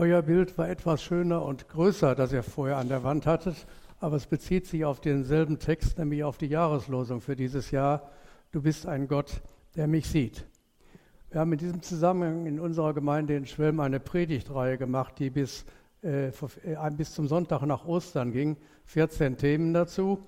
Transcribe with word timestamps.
Euer 0.00 0.22
Bild 0.22 0.56
war 0.56 0.66
etwas 0.66 1.02
schöner 1.02 1.44
und 1.44 1.68
größer, 1.68 2.14
das 2.14 2.32
ihr 2.32 2.42
vorher 2.42 2.78
an 2.78 2.88
der 2.88 3.04
Wand 3.04 3.26
hattet, 3.26 3.66
aber 3.98 4.16
es 4.16 4.26
bezieht 4.26 4.66
sich 4.66 4.86
auf 4.86 5.02
denselben 5.02 5.58
Text, 5.58 5.98
nämlich 5.98 6.24
auf 6.24 6.38
die 6.38 6.46
Jahreslosung 6.46 7.20
für 7.20 7.36
dieses 7.36 7.70
Jahr. 7.70 8.08
Du 8.50 8.62
bist 8.62 8.86
ein 8.86 9.08
Gott, 9.08 9.42
der 9.76 9.88
mich 9.88 10.08
sieht. 10.08 10.46
Wir 11.30 11.42
haben 11.42 11.52
in 11.52 11.58
diesem 11.58 11.82
Zusammenhang 11.82 12.46
in 12.46 12.60
unserer 12.60 12.94
Gemeinde 12.94 13.36
in 13.36 13.44
Schwelm 13.44 13.78
eine 13.78 14.00
Predigtreihe 14.00 14.78
gemacht, 14.78 15.18
die 15.18 15.28
bis, 15.28 15.66
äh, 16.02 16.28
äh 16.28 16.90
bis 16.96 17.12
zum 17.12 17.28
Sonntag 17.28 17.60
nach 17.66 17.84
Ostern 17.84 18.32
ging. 18.32 18.56
14 18.86 19.36
Themen 19.36 19.74
dazu. 19.74 20.20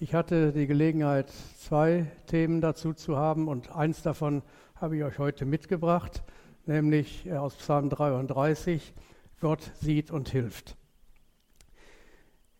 Ich 0.00 0.14
hatte 0.14 0.52
die 0.52 0.66
Gelegenheit, 0.66 1.30
zwei 1.58 2.06
Themen 2.28 2.62
dazu 2.62 2.94
zu 2.94 3.18
haben 3.18 3.46
und 3.46 3.76
eins 3.76 4.00
davon 4.00 4.40
habe 4.76 4.96
ich 4.96 5.04
euch 5.04 5.18
heute 5.18 5.44
mitgebracht, 5.44 6.22
nämlich 6.64 7.26
äh, 7.26 7.36
aus 7.36 7.56
Psalm 7.56 7.90
33, 7.90 8.94
Gott 9.40 9.72
sieht 9.80 10.10
und 10.10 10.28
hilft. 10.28 10.76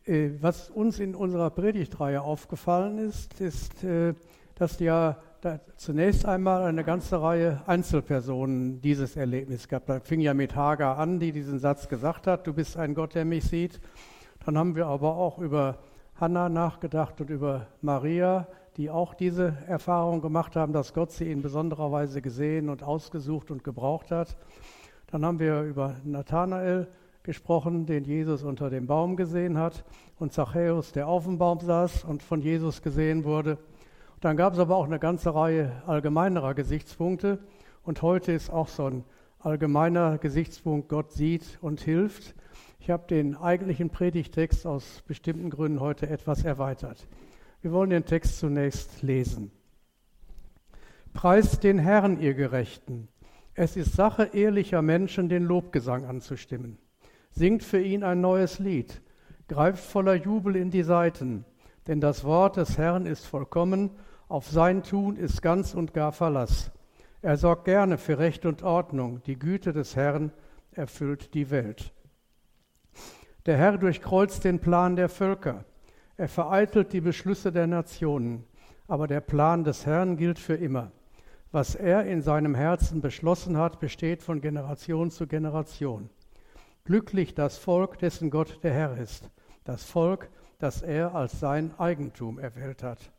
Äh, 0.04 0.30
was 0.40 0.70
uns 0.70 0.98
in 0.98 1.14
unserer 1.14 1.50
Predigtreihe 1.50 2.22
aufgefallen 2.22 2.98
ist, 2.98 3.40
ist, 3.40 3.84
äh, 3.84 4.14
dass 4.54 4.78
ja 4.80 5.18
zunächst 5.76 6.26
einmal 6.26 6.64
eine 6.64 6.82
ganze 6.82 7.22
Reihe 7.22 7.62
Einzelpersonen 7.66 8.80
dieses 8.80 9.14
Erlebnis 9.14 9.68
gab. 9.68 9.86
Da 9.86 10.00
fing 10.00 10.20
ja 10.20 10.34
mit 10.34 10.56
Hagar 10.56 10.98
an, 10.98 11.20
die 11.20 11.30
diesen 11.30 11.60
Satz 11.60 11.88
gesagt 11.88 12.26
hat, 12.26 12.46
du 12.46 12.52
bist 12.52 12.76
ein 12.76 12.94
Gott, 12.94 13.14
der 13.14 13.24
mich 13.24 13.44
sieht. 13.44 13.80
Dann 14.44 14.58
haben 14.58 14.74
wir 14.74 14.86
aber 14.86 15.16
auch 15.16 15.38
über 15.38 15.78
Hannah 16.16 16.48
nachgedacht 16.48 17.20
und 17.20 17.30
über 17.30 17.68
Maria, 17.82 18.48
die 18.76 18.90
auch 18.90 19.14
diese 19.14 19.56
Erfahrung 19.68 20.20
gemacht 20.20 20.56
haben, 20.56 20.72
dass 20.72 20.92
Gott 20.92 21.12
sie 21.12 21.30
in 21.30 21.42
besonderer 21.42 21.92
Weise 21.92 22.20
gesehen 22.20 22.68
und 22.68 22.82
ausgesucht 22.82 23.52
und 23.52 23.62
gebraucht 23.62 24.10
hat. 24.10 24.36
Dann 25.10 25.24
haben 25.24 25.38
wir 25.38 25.62
über 25.62 25.96
Nathanael 26.04 26.86
gesprochen, 27.22 27.86
den 27.86 28.04
Jesus 28.04 28.42
unter 28.42 28.70
dem 28.70 28.86
Baum 28.86 29.16
gesehen 29.16 29.58
hat, 29.58 29.84
und 30.18 30.32
Zachäus, 30.32 30.92
der 30.92 31.08
auf 31.08 31.24
dem 31.24 31.38
Baum 31.38 31.60
saß 31.60 32.04
und 32.04 32.22
von 32.22 32.40
Jesus 32.40 32.82
gesehen 32.82 33.24
wurde. 33.24 33.58
Dann 34.20 34.36
gab 34.36 34.54
es 34.54 34.58
aber 34.58 34.76
auch 34.76 34.86
eine 34.86 34.98
ganze 34.98 35.34
Reihe 35.34 35.82
allgemeinerer 35.86 36.54
Gesichtspunkte. 36.54 37.38
Und 37.84 38.02
heute 38.02 38.32
ist 38.32 38.50
auch 38.50 38.68
so 38.68 38.86
ein 38.86 39.04
allgemeiner 39.38 40.18
Gesichtspunkt, 40.18 40.88
Gott 40.88 41.12
sieht 41.12 41.58
und 41.60 41.80
hilft. 41.80 42.34
Ich 42.80 42.90
habe 42.90 43.06
den 43.06 43.36
eigentlichen 43.36 43.90
Predigtext 43.90 44.66
aus 44.66 45.02
bestimmten 45.06 45.50
Gründen 45.50 45.80
heute 45.80 46.08
etwas 46.08 46.44
erweitert. 46.44 47.06
Wir 47.62 47.72
wollen 47.72 47.90
den 47.90 48.04
Text 48.04 48.38
zunächst 48.38 49.02
lesen. 49.02 49.52
Preist 51.12 51.64
den 51.64 51.78
Herrn, 51.78 52.20
ihr 52.20 52.34
Gerechten. 52.34 53.08
Es 53.60 53.74
ist 53.74 53.94
Sache 53.94 54.30
ehrlicher 54.34 54.82
Menschen, 54.82 55.28
den 55.28 55.42
Lobgesang 55.42 56.04
anzustimmen. 56.04 56.78
Singt 57.32 57.64
für 57.64 57.80
ihn 57.80 58.04
ein 58.04 58.20
neues 58.20 58.60
Lied. 58.60 59.02
Greift 59.48 59.82
voller 59.82 60.14
Jubel 60.14 60.54
in 60.54 60.70
die 60.70 60.84
Saiten. 60.84 61.44
Denn 61.88 62.00
das 62.00 62.22
Wort 62.22 62.56
des 62.56 62.78
Herrn 62.78 63.04
ist 63.04 63.26
vollkommen, 63.26 63.90
auf 64.28 64.46
sein 64.48 64.84
Tun 64.84 65.16
ist 65.16 65.42
ganz 65.42 65.74
und 65.74 65.92
gar 65.92 66.12
Verlass. 66.12 66.70
Er 67.20 67.36
sorgt 67.36 67.64
gerne 67.64 67.98
für 67.98 68.18
Recht 68.20 68.46
und 68.46 68.62
Ordnung. 68.62 69.22
Die 69.26 69.36
Güte 69.36 69.72
des 69.72 69.96
Herrn 69.96 70.30
erfüllt 70.70 71.34
die 71.34 71.50
Welt. 71.50 71.92
Der 73.46 73.56
Herr 73.56 73.76
durchkreuzt 73.76 74.44
den 74.44 74.60
Plan 74.60 74.94
der 74.94 75.08
Völker. 75.08 75.64
Er 76.16 76.28
vereitelt 76.28 76.92
die 76.92 77.00
Beschlüsse 77.00 77.50
der 77.50 77.66
Nationen. 77.66 78.44
Aber 78.86 79.08
der 79.08 79.20
Plan 79.20 79.64
des 79.64 79.84
Herrn 79.84 80.16
gilt 80.16 80.38
für 80.38 80.54
immer. 80.54 80.92
Was 81.50 81.74
er 81.74 82.04
in 82.04 82.20
seinem 82.20 82.54
Herzen 82.54 83.00
beschlossen 83.00 83.56
hat, 83.56 83.80
besteht 83.80 84.22
von 84.22 84.42
Generation 84.42 85.10
zu 85.10 85.26
Generation. 85.26 86.10
Glücklich 86.84 87.34
das 87.34 87.56
Volk, 87.56 87.98
dessen 87.98 88.30
Gott 88.30 88.62
der 88.62 88.74
Herr 88.74 88.98
ist. 88.98 89.30
Das 89.64 89.84
Volk, 89.84 90.28
das 90.58 90.82
er 90.82 91.14
als 91.14 91.40
sein 91.40 91.72
Eigentum 91.78 92.38
erwählt 92.38 92.82
hat. 92.82 93.12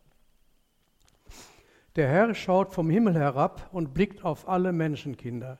Der 1.95 2.07
Herr 2.07 2.35
schaut 2.35 2.72
vom 2.72 2.89
Himmel 2.89 3.16
herab 3.16 3.68
und 3.72 3.95
blickt 3.95 4.23
auf 4.23 4.47
alle 4.47 4.73
Menschenkinder. 4.73 5.57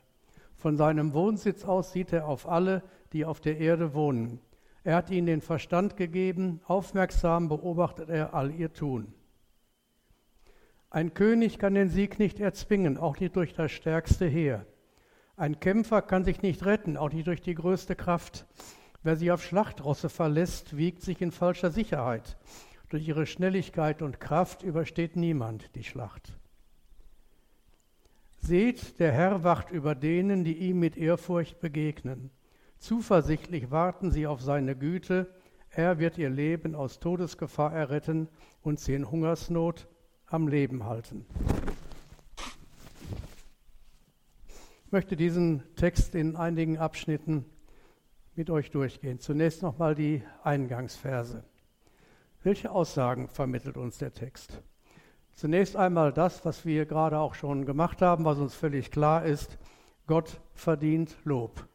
Von 0.54 0.76
seinem 0.76 1.12
Wohnsitz 1.12 1.64
aus 1.64 1.92
sieht 1.92 2.12
er 2.12 2.28
auf 2.28 2.48
alle, 2.48 2.82
die 3.12 3.24
auf 3.24 3.40
der 3.40 3.58
Erde 3.58 3.94
wohnen. 3.94 4.40
Er 4.84 4.94
hat 4.94 5.10
ihnen 5.10 5.26
den 5.26 5.40
Verstand 5.40 5.96
gegeben, 5.96 6.60
aufmerksam 6.66 7.48
beobachtet 7.48 8.08
er 8.10 8.32
all 8.32 8.52
ihr 8.52 8.72
Tun. 8.72 9.12
Ein 10.92 11.14
König 11.14 11.60
kann 11.60 11.74
den 11.74 11.88
Sieg 11.88 12.18
nicht 12.18 12.40
erzwingen, 12.40 12.98
auch 12.98 13.20
nicht 13.20 13.36
durch 13.36 13.54
das 13.54 13.70
stärkste 13.70 14.26
Heer. 14.26 14.66
Ein 15.36 15.60
Kämpfer 15.60 16.02
kann 16.02 16.24
sich 16.24 16.42
nicht 16.42 16.66
retten, 16.66 16.96
auch 16.96 17.12
nicht 17.12 17.28
durch 17.28 17.40
die 17.40 17.54
größte 17.54 17.94
Kraft. 17.94 18.44
Wer 19.04 19.14
sich 19.14 19.30
auf 19.30 19.44
Schlachtrosse 19.44 20.08
verlässt, 20.08 20.76
wiegt 20.76 21.02
sich 21.02 21.22
in 21.22 21.30
falscher 21.30 21.70
Sicherheit. 21.70 22.36
Durch 22.88 23.06
ihre 23.06 23.26
Schnelligkeit 23.26 24.02
und 24.02 24.18
Kraft 24.18 24.64
übersteht 24.64 25.14
niemand 25.14 25.76
die 25.76 25.84
Schlacht. 25.84 26.36
Seht, 28.38 28.98
der 28.98 29.12
Herr 29.12 29.44
wacht 29.44 29.70
über 29.70 29.94
denen, 29.94 30.42
die 30.42 30.54
ihm 30.54 30.80
mit 30.80 30.96
Ehrfurcht 30.96 31.60
begegnen. 31.60 32.30
Zuversichtlich 32.78 33.70
warten 33.70 34.10
sie 34.10 34.26
auf 34.26 34.42
seine 34.42 34.74
Güte. 34.74 35.32
Er 35.70 36.00
wird 36.00 36.18
ihr 36.18 36.30
Leben 36.30 36.74
aus 36.74 36.98
Todesgefahr 36.98 37.72
erretten 37.72 38.28
und 38.62 38.80
sie 38.80 38.94
in 38.94 39.08
Hungersnot 39.08 39.86
am 40.30 40.46
Leben 40.46 40.84
halten. 40.84 41.26
Ich 44.86 44.92
möchte 44.92 45.16
diesen 45.16 45.62
Text 45.74 46.14
in 46.14 46.36
einigen 46.36 46.78
Abschnitten 46.78 47.44
mit 48.36 48.48
euch 48.48 48.70
durchgehen. 48.70 49.18
Zunächst 49.18 49.62
nochmal 49.62 49.94
die 49.94 50.22
Eingangsverse. 50.44 51.44
Welche 52.42 52.70
Aussagen 52.70 53.28
vermittelt 53.28 53.76
uns 53.76 53.98
der 53.98 54.12
Text? 54.12 54.62
Zunächst 55.34 55.76
einmal 55.76 56.12
das, 56.12 56.44
was 56.44 56.64
wir 56.64 56.86
gerade 56.86 57.18
auch 57.18 57.34
schon 57.34 57.66
gemacht 57.66 58.00
haben, 58.00 58.24
was 58.24 58.38
uns 58.38 58.54
völlig 58.54 58.90
klar 58.90 59.24
ist. 59.24 59.58
Gott 60.06 60.40
verdient 60.54 61.16
Lob. 61.24 61.66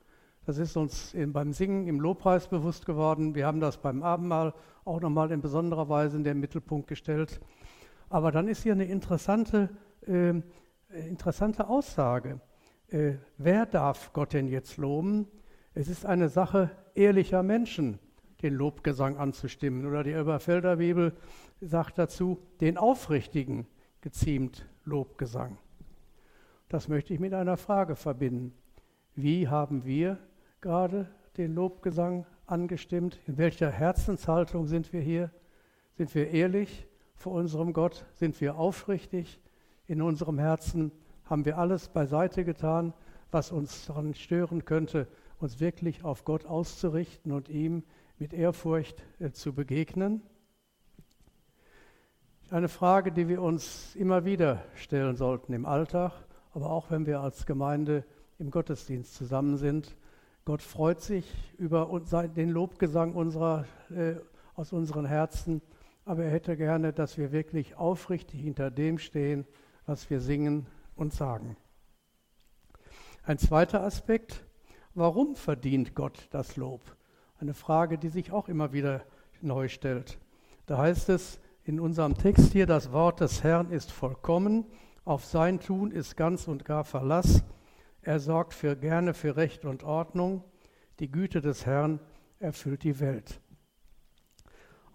Das 0.46 0.58
ist 0.60 0.78
uns 0.78 1.16
beim 1.28 1.52
Singen 1.52 1.88
im 1.88 2.00
Lobpreis 2.00 2.48
bewusst 2.48 2.86
geworden. 2.86 3.36
Wir 3.36 3.48
haben 3.48 3.60
das 3.60 3.78
beim 3.78 4.04
Abendmahl 4.04 4.54
auch 4.86 5.02
nochmal 5.02 5.32
in 5.32 5.42
besonderer 5.42 5.90
Weise 5.90 6.18
in 6.18 6.24
den 6.24 6.40
Mittelpunkt 6.40 6.88
gestellt. 6.88 7.42
Aber 8.10 8.32
dann 8.32 8.48
ist 8.48 8.64
hier 8.64 8.74
eine 8.74 8.86
interessante, 8.86 9.70
äh, 10.08 10.34
interessante 10.90 11.68
Aussage. 11.68 12.40
Äh, 12.88 13.14
wer 13.38 13.66
darf 13.66 14.14
Gott 14.14 14.34
denn 14.34 14.48
jetzt 14.48 14.78
loben? 14.78 15.28
Es 15.74 15.88
ist 15.88 16.06
eine 16.06 16.30
Sache 16.30 16.72
ehrlicher 16.94 17.44
Menschen, 17.44 18.00
den 18.42 18.54
Lobgesang 18.54 19.18
anzustimmen. 19.18 19.86
Oder 19.86 20.04
die 20.04 20.12
Elberfelder 20.12 20.78
Bibel 20.78 21.14
sagt 21.62 21.98
dazu, 21.98 22.40
den 22.62 22.78
Aufrichtigen 22.78 23.68
geziemt 24.02 24.68
Lobgesang. 24.84 25.58
Das 26.70 26.88
möchte 26.88 27.14
ich 27.14 27.20
mit 27.20 27.34
einer 27.34 27.58
Frage 27.58 27.96
verbinden. 27.96 28.54
Wie 29.16 29.48
haben 29.48 29.86
wir 29.86 30.20
gerade 30.62 31.10
den 31.38 31.56
Lobgesang 31.56 32.26
angestimmt? 32.46 33.20
In 33.28 33.38
welcher 33.38 33.72
Herzenshaltung 33.72 34.68
sind 34.68 34.94
wir 34.94 35.02
hier? 35.02 35.32
Sind 35.98 36.14
wir 36.14 36.30
ehrlich 36.32 36.88
vor 37.16 37.34
unserem 37.34 37.74
Gott? 37.74 38.06
Sind 38.14 38.40
wir 38.42 38.58
aufrichtig 38.58 39.40
in 39.88 40.02
unserem 40.02 40.40
Herzen? 40.40 40.92
Haben 41.26 41.46
wir 41.46 41.58
alles 41.58 41.90
beiseite 41.90 42.44
getan, 42.44 42.94
was 43.32 43.52
uns 43.52 43.88
daran 43.88 44.14
stören 44.14 44.66
könnte, 44.66 45.08
uns 45.40 45.60
wirklich 45.60 46.04
auf 46.04 46.24
Gott 46.24 46.46
auszurichten 46.46 47.32
und 47.32 47.50
ihm 47.50 47.84
mit 48.20 48.34
Ehrfurcht 48.34 49.04
äh, 49.20 49.32
zu 49.32 49.54
begegnen? 49.54 50.22
Eine 52.52 52.70
Frage, 52.70 53.12
die 53.12 53.28
wir 53.28 53.42
uns 53.42 53.96
immer 53.96 54.24
wieder 54.24 54.64
stellen 54.76 55.16
sollten 55.16 55.52
im 55.54 55.66
Alltag, 55.66 56.12
aber 56.54 56.70
auch 56.70 56.92
wenn 56.92 57.08
wir 57.08 57.22
als 57.22 57.46
Gemeinde 57.46 58.06
im 58.38 58.52
Gottesdienst 58.52 59.16
zusammen 59.16 59.58
sind. 59.58 59.96
Gott 60.46 60.62
freut 60.62 61.02
sich 61.02 61.26
über 61.58 61.90
den 62.36 62.50
Lobgesang 62.52 63.16
unserer, 63.16 63.66
äh, 63.90 64.16
aus 64.54 64.74
unseren 64.74 65.06
Herzen, 65.06 65.62
aber 66.06 66.24
er 66.24 66.32
hätte 66.32 66.56
gerne, 66.56 66.94
dass 66.94 67.18
wir 67.18 67.32
wirklich 67.32 67.76
aufrichtig 67.76 68.40
hinter 68.40 68.70
dem 68.70 69.00
stehen, 69.00 69.46
was 69.86 70.10
wir 70.10 70.22
singen 70.22 70.68
und 70.96 71.14
sagen. 71.14 71.58
Ein 73.24 73.40
zweiter 73.40 73.84
Aspekt, 73.84 74.46
warum 74.94 75.36
verdient 75.36 75.96
Gott 75.96 76.28
das 76.30 76.56
Lob? 76.56 76.96
Eine 77.40 77.56
Frage, 77.56 77.98
die 77.98 78.10
sich 78.10 78.32
auch 78.32 78.48
immer 78.48 78.72
wieder 78.72 79.04
neu 79.42 79.68
stellt. 79.68 80.20
Da 80.68 80.78
heißt 80.78 81.10
es 81.10 81.40
in 81.64 81.80
unserem 81.80 82.16
Text 82.16 82.54
hier, 82.54 82.68
das 82.68 82.92
Wort 82.92 83.20
des 83.20 83.44
Herrn 83.44 83.72
ist 83.72 83.92
vollkommen, 83.92 84.66
auf 85.04 85.26
sein 85.26 85.60
Tun 85.60 85.92
ist 85.92 86.16
ganz 86.16 86.48
und 86.48 86.66
gar 86.66 86.84
Verlass. 86.84 87.44
Er 88.02 88.20
sorgt 88.20 88.54
für, 88.54 88.76
gerne 88.76 89.16
für 89.16 89.36
Recht 89.36 89.66
und 89.66 89.84
Ordnung. 89.84 90.44
Die 91.00 91.12
Güte 91.12 91.42
des 91.42 91.66
Herrn 91.66 92.00
erfüllt 92.40 92.84
die 92.84 93.00
Welt. 93.00 93.42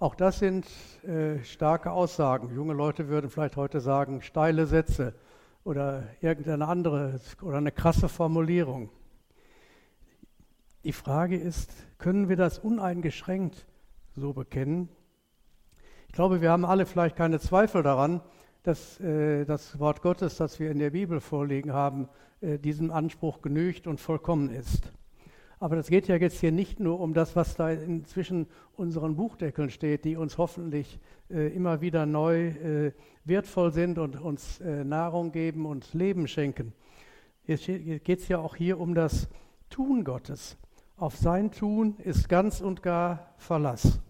Auch 0.00 0.14
das 0.14 0.38
sind 0.38 0.66
äh, 1.04 1.44
starke 1.44 1.92
Aussagen. 1.92 2.54
Junge 2.54 2.72
Leute 2.72 3.08
würden 3.08 3.28
vielleicht 3.28 3.56
heute 3.56 3.82
sagen, 3.82 4.22
steile 4.22 4.64
Sätze 4.64 5.14
oder 5.62 6.04
irgendeine 6.22 6.66
andere 6.68 7.20
oder 7.42 7.58
eine 7.58 7.70
krasse 7.70 8.08
Formulierung. 8.08 8.88
die 10.84 10.94
Frage 10.94 11.36
ist, 11.36 11.70
können 11.98 12.30
wir 12.30 12.36
das 12.36 12.58
uneingeschränkt 12.58 13.66
so 14.16 14.32
bekennen? 14.32 14.88
Ich 16.06 16.14
glaube, 16.14 16.40
wir 16.40 16.50
haben 16.50 16.64
alle 16.64 16.86
vielleicht 16.86 17.14
keine 17.14 17.38
Zweifel 17.38 17.82
daran, 17.82 18.22
dass 18.62 18.98
äh, 19.00 19.44
das 19.44 19.78
Wort 19.78 20.00
Gottes, 20.00 20.38
das 20.38 20.58
wir 20.58 20.70
in 20.70 20.78
der 20.78 20.92
Bibel 20.92 21.20
vorliegen 21.20 21.74
haben, 21.74 22.08
äh, 22.40 22.58
diesem 22.58 22.90
Anspruch 22.90 23.42
genügt 23.42 23.86
und 23.86 24.00
vollkommen 24.00 24.48
ist. 24.48 24.94
Aber 25.62 25.76
das 25.76 25.88
geht 25.88 26.08
ja 26.08 26.16
jetzt 26.16 26.40
hier 26.40 26.52
nicht 26.52 26.80
nur 26.80 27.00
um 27.00 27.12
das, 27.12 27.36
was 27.36 27.54
da 27.54 27.70
inzwischen 27.70 28.46
unseren 28.76 29.16
Buchdeckeln 29.16 29.68
steht, 29.68 30.06
die 30.06 30.16
uns 30.16 30.38
hoffentlich 30.38 30.98
äh, 31.28 31.54
immer 31.54 31.82
wieder 31.82 32.06
neu 32.06 32.48
äh, 32.48 32.92
wertvoll 33.26 33.70
sind 33.70 33.98
und 33.98 34.18
uns 34.18 34.58
äh, 34.60 34.84
Nahrung 34.84 35.32
geben 35.32 35.66
und 35.66 35.92
Leben 35.92 36.26
schenken. 36.28 36.72
Jetzt 37.44 37.66
geht 37.66 38.20
es 38.20 38.28
ja 38.28 38.38
auch 38.38 38.56
hier 38.56 38.80
um 38.80 38.94
das 38.94 39.28
Tun 39.68 40.02
Gottes. 40.02 40.56
Auf 40.96 41.16
sein 41.16 41.50
Tun 41.50 41.96
ist 41.98 42.30
ganz 42.30 42.62
und 42.62 42.82
gar 42.82 43.34
Verlass. 43.36 44.00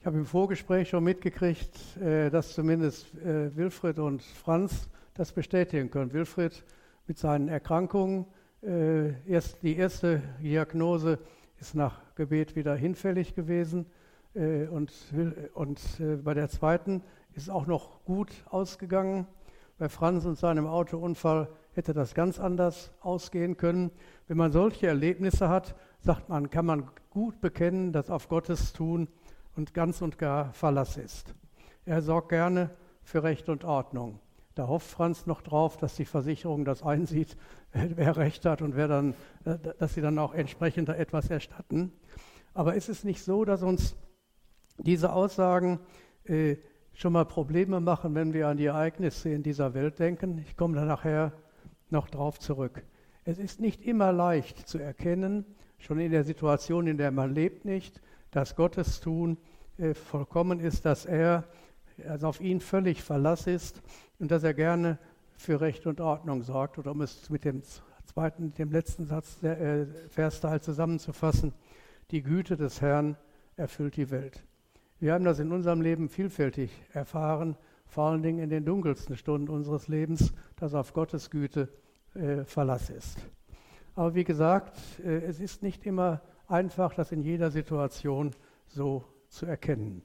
Ich 0.00 0.04
habe 0.04 0.18
im 0.18 0.26
Vorgespräch 0.26 0.90
schon 0.90 1.04
mitgekriegt, 1.04 1.96
äh, 1.96 2.28
dass 2.28 2.52
zumindest 2.52 3.14
äh, 3.14 3.56
Wilfried 3.56 3.98
und 3.98 4.22
Franz 4.22 4.90
das 5.14 5.32
bestätigen 5.32 5.90
können. 5.90 6.12
Wilfried 6.12 6.62
mit 7.06 7.16
seinen 7.16 7.48
Erkrankungen 7.48 8.26
äh, 8.62 9.12
erst 9.26 9.62
die 9.62 9.76
erste 9.76 10.22
Diagnose 10.40 11.18
ist 11.58 11.74
nach 11.74 12.00
Gebet 12.14 12.54
wieder 12.54 12.74
hinfällig 12.76 13.34
gewesen 13.34 13.86
äh, 14.34 14.66
und, 14.66 14.92
und 15.54 15.80
äh, 16.00 16.16
bei 16.16 16.34
der 16.34 16.48
zweiten 16.48 17.02
ist 17.34 17.50
auch 17.50 17.66
noch 17.66 18.04
gut 18.04 18.30
ausgegangen. 18.50 19.26
Bei 19.78 19.88
Franz 19.88 20.24
und 20.26 20.38
seinem 20.38 20.66
Autounfall 20.66 21.48
hätte 21.72 21.92
das 21.92 22.14
ganz 22.14 22.38
anders 22.38 22.92
ausgehen 23.00 23.56
können. 23.56 23.90
Wenn 24.28 24.36
man 24.36 24.52
solche 24.52 24.86
Erlebnisse 24.86 25.48
hat, 25.48 25.74
sagt 26.00 26.28
man, 26.28 26.50
kann 26.50 26.66
man 26.66 26.88
gut 27.10 27.40
bekennen, 27.40 27.92
dass 27.92 28.10
auf 28.10 28.28
Gottes 28.28 28.72
Tun 28.72 29.08
und 29.56 29.74
ganz 29.74 30.02
und 30.02 30.18
gar 30.18 30.52
Verlass 30.52 30.96
ist. 30.96 31.34
Er 31.84 32.00
sorgt 32.00 32.28
gerne 32.28 32.70
für 33.02 33.22
Recht 33.22 33.48
und 33.48 33.64
Ordnung. 33.64 34.20
Da 34.54 34.68
hofft 34.68 34.88
Franz 34.88 35.26
noch 35.26 35.40
drauf, 35.40 35.78
dass 35.78 35.96
die 35.96 36.04
Versicherung 36.04 36.64
das 36.64 36.82
einsieht, 36.82 37.36
wer 37.72 38.16
Recht 38.16 38.44
hat 38.44 38.62
und 38.62 38.76
wer 38.76 38.88
dann, 38.88 39.14
äh, 39.44 39.56
dass 39.78 39.94
sie 39.94 40.00
dann 40.00 40.18
auch 40.18 40.34
entsprechend 40.34 40.88
etwas 40.88 41.30
erstatten. 41.30 41.92
Aber 42.54 42.74
ist 42.74 42.88
es 42.88 43.04
nicht 43.04 43.22
so, 43.22 43.44
dass 43.44 43.62
uns 43.62 43.96
diese 44.78 45.12
Aussagen 45.12 45.80
äh, 46.24 46.56
schon 46.94 47.12
mal 47.12 47.24
Probleme 47.24 47.80
machen, 47.80 48.14
wenn 48.14 48.32
wir 48.32 48.48
an 48.48 48.56
die 48.56 48.66
Ereignisse 48.66 49.30
in 49.30 49.42
dieser 49.42 49.74
Welt 49.74 49.98
denken? 49.98 50.38
Ich 50.46 50.56
komme 50.56 50.76
da 50.76 50.84
nachher 50.84 51.32
noch 51.90 52.08
drauf 52.08 52.38
zurück. 52.38 52.82
Es 53.24 53.38
ist 53.38 53.60
nicht 53.60 53.82
immer 53.82 54.12
leicht 54.12 54.68
zu 54.68 54.78
erkennen, 54.78 55.44
schon 55.78 55.98
in 55.98 56.10
der 56.10 56.24
Situation, 56.24 56.86
in 56.86 56.98
der 56.98 57.10
man 57.10 57.34
lebt, 57.34 57.64
nicht, 57.64 58.00
dass 58.30 58.56
Gottes 58.56 59.00
Tun 59.00 59.38
äh, 59.78 59.94
vollkommen 59.94 60.60
ist, 60.60 60.84
dass 60.84 61.06
er 61.06 61.44
also 62.08 62.28
auf 62.28 62.40
ihn 62.40 62.60
völlig 62.60 63.02
Verlass 63.02 63.46
ist 63.46 63.82
und 64.18 64.30
dass 64.30 64.42
er 64.44 64.54
gerne 64.54 64.98
für 65.42 65.60
Recht 65.60 65.86
und 65.86 66.00
Ordnung 66.00 66.42
sorgt. 66.42 66.78
Oder 66.78 66.92
um 66.92 67.00
es 67.00 67.28
mit 67.28 67.44
dem 67.44 67.62
zweiten, 68.04 68.54
dem 68.54 68.70
letzten 68.70 69.06
Satz 69.06 69.40
der 69.40 69.60
äh, 69.60 69.86
Versteil 70.08 70.60
zusammenzufassen, 70.60 71.52
die 72.10 72.22
Güte 72.22 72.56
des 72.56 72.80
Herrn 72.80 73.16
erfüllt 73.56 73.96
die 73.96 74.10
Welt. 74.10 74.44
Wir 75.00 75.14
haben 75.14 75.24
das 75.24 75.40
in 75.40 75.50
unserem 75.50 75.80
Leben 75.80 76.08
vielfältig 76.08 76.70
erfahren, 76.92 77.56
vor 77.86 78.04
allen 78.04 78.22
Dingen 78.22 78.38
in 78.38 78.50
den 78.50 78.64
dunkelsten 78.64 79.16
Stunden 79.16 79.48
unseres 79.48 79.88
Lebens, 79.88 80.32
dass 80.56 80.74
auf 80.74 80.94
Gottes 80.94 81.28
Güte 81.28 81.68
äh, 82.14 82.44
Verlass 82.44 82.88
ist. 82.88 83.18
Aber 83.94 84.14
wie 84.14 84.24
gesagt, 84.24 84.78
äh, 85.04 85.18
es 85.24 85.40
ist 85.40 85.62
nicht 85.62 85.84
immer 85.84 86.22
einfach, 86.46 86.94
das 86.94 87.12
in 87.12 87.22
jeder 87.22 87.50
Situation 87.50 88.30
so 88.68 89.04
zu 89.28 89.46
erkennen. 89.46 90.02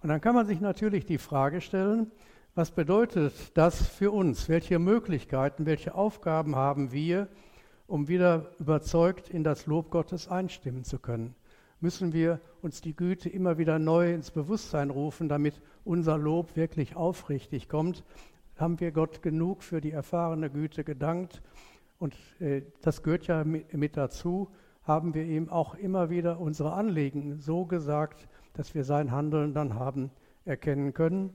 Und 0.00 0.10
dann 0.10 0.20
kann 0.20 0.34
man 0.34 0.46
sich 0.46 0.60
natürlich 0.60 1.06
die 1.06 1.18
Frage 1.18 1.60
stellen, 1.60 2.12
was 2.58 2.72
bedeutet 2.72 3.56
das 3.56 3.86
für 3.86 4.10
uns? 4.10 4.48
Welche 4.48 4.80
Möglichkeiten, 4.80 5.64
welche 5.64 5.94
Aufgaben 5.94 6.56
haben 6.56 6.90
wir, 6.90 7.28
um 7.86 8.08
wieder 8.08 8.50
überzeugt 8.58 9.30
in 9.30 9.44
das 9.44 9.66
Lob 9.66 9.92
Gottes 9.92 10.26
einstimmen 10.26 10.82
zu 10.82 10.98
können? 10.98 11.36
Müssen 11.78 12.12
wir 12.12 12.40
uns 12.60 12.80
die 12.80 12.96
Güte 12.96 13.28
immer 13.28 13.58
wieder 13.58 13.78
neu 13.78 14.12
ins 14.12 14.32
Bewusstsein 14.32 14.90
rufen, 14.90 15.28
damit 15.28 15.62
unser 15.84 16.18
Lob 16.18 16.56
wirklich 16.56 16.96
aufrichtig 16.96 17.68
kommt? 17.68 18.02
Haben 18.56 18.80
wir 18.80 18.90
Gott 18.90 19.22
genug 19.22 19.62
für 19.62 19.80
die 19.80 19.92
erfahrene 19.92 20.50
Güte 20.50 20.82
gedankt? 20.82 21.42
Und 22.00 22.16
äh, 22.40 22.62
das 22.80 23.04
gehört 23.04 23.28
ja 23.28 23.44
mit, 23.44 23.72
mit 23.72 23.96
dazu, 23.96 24.50
haben 24.82 25.14
wir 25.14 25.22
ihm 25.22 25.48
auch 25.48 25.76
immer 25.76 26.10
wieder 26.10 26.40
unsere 26.40 26.72
Anliegen 26.72 27.38
so 27.38 27.66
gesagt, 27.66 28.26
dass 28.54 28.74
wir 28.74 28.82
sein 28.82 29.12
Handeln 29.12 29.54
dann 29.54 29.74
haben 29.74 30.10
erkennen 30.44 30.92
können. 30.92 31.30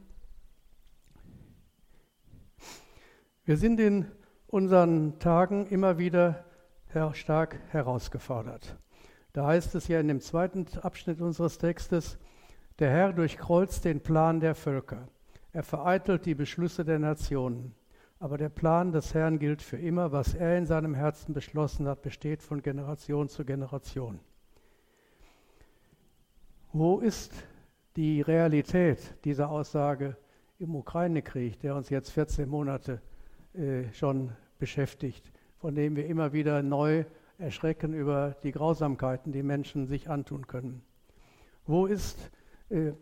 Wir 3.46 3.58
sind 3.58 3.82
in 3.82 4.06
unseren 4.48 5.20
Tagen 5.20 5.66
immer 5.66 5.98
wieder 5.98 6.46
stark 7.12 7.60
herausgefordert. 7.72 8.78
Da 9.34 9.48
heißt 9.48 9.76
es 9.76 9.90
ja 9.90 10.00
in 10.00 10.08
dem 10.08 10.22
zweiten 10.22 10.66
Abschnitt 10.82 11.20
unseres 11.20 11.58
Textes, 11.58 12.18
der 12.80 12.90
Herr 12.90 13.12
durchkreuzt 13.12 13.84
den 13.84 14.00
Plan 14.00 14.40
der 14.40 14.56
Völker. 14.56 15.10
Er 15.52 15.64
vereitelt 15.64 16.26
die 16.26 16.36
Beschlüsse 16.36 16.86
der 16.86 17.00
Nationen. 17.00 17.76
Aber 18.18 18.38
der 18.38 18.48
Plan 18.48 18.94
des 18.94 19.14
Herrn 19.14 19.40
gilt 19.40 19.62
für 19.62 19.78
immer. 19.78 20.14
Was 20.14 20.34
er 20.34 20.58
in 20.58 20.66
seinem 20.66 20.96
Herzen 20.96 21.34
beschlossen 21.34 21.86
hat, 21.86 22.02
besteht 22.02 22.42
von 22.42 22.62
Generation 22.62 23.28
zu 23.28 23.44
Generation. 23.44 24.22
Wo 26.72 27.00
ist 27.00 27.34
die 27.98 28.22
Realität 28.22 29.00
dieser 29.26 29.50
Aussage 29.50 30.16
im 30.60 30.78
Ukraine-Krieg, 30.78 31.60
der 31.60 31.76
uns 31.76 31.90
jetzt 31.90 32.12
14 32.12 32.48
Monate 32.48 33.02
schon 33.94 34.32
beschäftigt, 34.60 35.32
von 35.58 35.76
dem 35.76 35.96
wir 35.96 36.06
immer 36.06 36.34
wieder 36.34 36.64
neu 36.64 37.06
erschrecken 37.38 37.94
über 37.94 38.36
die 38.44 38.52
Grausamkeiten, 38.52 39.32
die 39.32 39.44
Menschen 39.44 39.86
sich 39.86 40.10
antun 40.10 40.48
können? 40.48 40.82
Wo 41.66 41.86
ist 41.86 42.32
äh, 42.70 42.94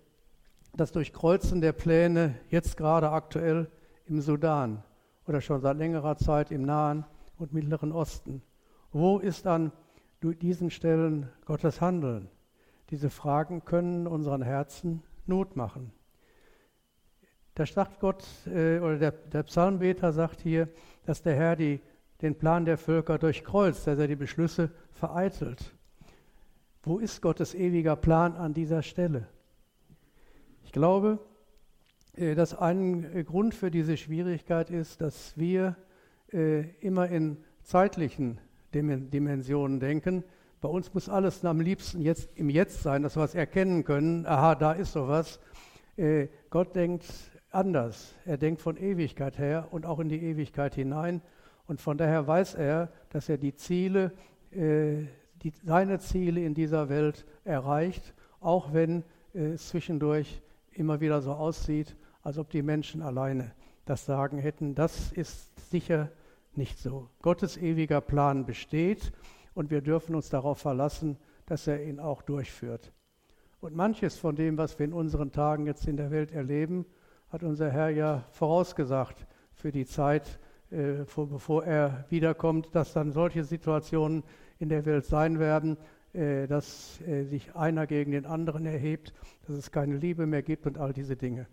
das 0.76 0.92
Durchkreuzen 0.92 1.62
der 1.62 1.74
Pläne 1.74 2.36
jetzt 2.50 2.78
gerade 2.78 3.12
aktuell 3.12 3.70
im 4.06 4.22
Sudan 4.22 4.84
oder 5.28 5.42
schon 5.42 5.62
seit 5.62 5.78
längerer 5.78 6.18
Zeit 6.18 6.52
im 6.52 6.64
Nahen 6.64 7.06
und 7.38 7.54
Mittleren 7.54 7.92
Osten? 7.92 8.42
Wo 8.92 9.20
ist 9.20 9.48
an 9.48 9.72
diesen 10.22 10.70
Stellen 10.70 11.30
Gottes 11.46 11.82
Handeln? 11.82 12.30
Diese 12.90 13.10
Fragen 13.10 13.64
können 13.66 14.08
unseren 14.08 14.42
Herzen 14.42 15.02
Not 15.26 15.56
machen. 15.56 15.94
Da 17.62 17.68
sagt 17.68 18.00
Gott, 18.00 18.26
äh, 18.48 18.80
oder 18.80 18.98
der, 18.98 19.12
der, 19.12 19.44
Psalmbeter 19.44 20.12
sagt 20.14 20.42
hier, 20.42 20.68
dass 21.06 21.22
der 21.22 21.36
Herr 21.36 21.56
die, 21.56 21.80
den 22.24 22.34
Plan 22.34 22.66
der 22.66 22.76
Völker 22.76 23.20
durchkreuzt, 23.20 23.86
dass 23.86 24.00
er 24.00 24.08
die 24.08 24.16
Beschlüsse 24.16 24.72
vereitelt. 24.90 25.76
Wo 26.82 26.98
ist 26.98 27.22
Gottes 27.22 27.54
ewiger 27.54 27.96
Plan 27.96 28.36
an 28.36 28.56
dieser 28.56 28.82
Stelle? 28.82 29.28
Ich 30.64 30.72
glaube, 30.72 31.20
äh, 32.16 32.34
dass 32.34 32.58
ein 32.58 33.24
Grund 33.26 33.54
für 33.54 33.70
diese 33.70 33.96
Schwierigkeit 33.96 34.72
ist, 34.72 35.00
dass 35.00 35.38
wir 35.38 35.76
äh, 36.34 36.62
immer 36.80 37.10
in 37.10 37.38
zeitlichen 37.62 38.40
Dimensionen 38.74 39.80
denken 39.80 40.24
bei 40.62 40.70
uns 40.70 40.92
muss 40.96 41.10
alles 41.10 41.46
am 41.46 41.60
liebsten 41.60 42.02
jetzt 42.02 42.30
im 42.36 42.50
Jetzt 42.50 42.82
sein, 42.82 43.02
dass 43.04 43.18
wir 43.18 43.24
es 43.24 43.34
erkennen 43.34 43.84
können. 43.84 44.28
Aha, 44.28 44.54
da 44.54 44.74
ist 44.74 44.94
sowas. 44.94 45.40
Äh, 45.98 46.28
Gott 46.52 46.76
denkt 46.76 47.31
anders. 47.52 48.16
Er 48.26 48.38
denkt 48.38 48.62
von 48.62 48.78
Ewigkeit 48.78 49.38
her 49.38 49.68
und 49.72 49.86
auch 49.86 50.00
in 50.00 50.10
die 50.10 50.22
Ewigkeit 50.22 50.76
hinein. 50.76 51.22
Und 51.68 51.82
von 51.82 51.98
daher 51.98 52.28
weiß 52.28 52.56
er, 52.56 52.90
dass 53.10 53.30
er 53.30 53.38
die 53.38 53.56
Ziele, 53.56 54.12
äh, 54.52 55.06
die, 55.44 55.54
seine 55.64 56.00
Ziele 56.00 56.44
in 56.44 56.54
dieser 56.54 56.90
Welt 56.90 57.26
erreicht, 57.44 58.14
auch 58.40 58.74
wenn 58.74 59.04
äh, 59.34 59.52
es 59.54 59.70
zwischendurch 59.70 60.42
immer 60.72 61.00
wieder 61.02 61.22
so 61.22 61.34
aussieht, 61.34 61.96
als 62.24 62.38
ob 62.38 62.50
die 62.50 62.62
Menschen 62.62 63.02
alleine 63.02 63.52
das 63.86 64.06
Sagen 64.06 64.38
hätten. 64.38 64.76
Das 64.76 65.12
ist 65.12 65.70
sicher 65.70 66.10
nicht 66.54 66.80
so. 66.80 67.10
Gottes 67.22 67.58
ewiger 67.58 68.02
Plan 68.02 68.46
besteht 68.46 69.12
und 69.54 69.70
wir 69.72 69.82
dürfen 69.82 70.16
uns 70.16 70.30
darauf 70.30 70.60
verlassen, 70.60 71.18
dass 71.46 71.68
er 71.68 71.84
ihn 71.84 72.00
auch 72.00 72.22
durchführt. 72.22 72.94
Und 73.60 73.76
manches 73.76 74.18
von 74.18 74.36
dem, 74.36 74.58
was 74.58 74.80
wir 74.80 74.86
in 74.86 74.94
unseren 74.94 75.32
Tagen 75.32 75.68
jetzt 75.68 75.88
in 75.88 75.98
der 75.98 76.12
Welt 76.12 76.32
erleben, 76.32 76.86
hat 77.32 77.44
unser 77.44 77.72
Herr 77.72 77.90
ja 77.90 78.24
vorausgesagt 78.32 79.26
für 79.54 79.72
die 79.72 79.86
Zeit, 79.86 80.40
äh, 80.70 81.06
vor, 81.06 81.30
bevor 81.30 81.64
er 81.64 82.06
wiederkommt, 82.10 82.76
dass 82.76 82.94
dann 82.94 83.12
solche 83.12 83.44
Situationen 83.44 84.24
in 84.60 84.70
der 84.70 84.86
Welt 84.86 85.06
sein 85.06 85.40
werden, 85.40 85.78
äh, 86.14 86.48
dass 86.48 87.00
äh, 87.02 87.24
sich 87.24 87.56
einer 87.56 87.88
gegen 87.88 88.12
den 88.12 88.26
anderen 88.26 88.66
erhebt, 88.66 89.14
dass 89.48 89.56
es 89.56 89.72
keine 89.72 89.96
Liebe 89.96 90.26
mehr 90.26 90.44
gibt 90.44 90.68
und 90.68 90.78
all 90.78 90.92
diese 90.92 91.16
Dinge. 91.16 91.48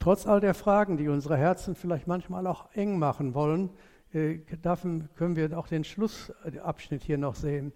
Trotz 0.00 0.26
all 0.26 0.40
der 0.40 0.54
Fragen, 0.54 0.96
die 0.96 1.08
unsere 1.08 1.36
Herzen 1.36 1.76
vielleicht 1.76 2.08
manchmal 2.08 2.48
auch 2.48 2.72
eng 2.74 2.98
machen 2.98 3.34
wollen, 3.34 3.70
äh, 4.12 4.38
können 4.38 5.36
wir 5.36 5.56
auch 5.56 5.68
den 5.68 5.84
Schlussabschnitt 5.84 7.04
hier 7.04 7.18
noch 7.18 7.36
sehen. 7.36 7.72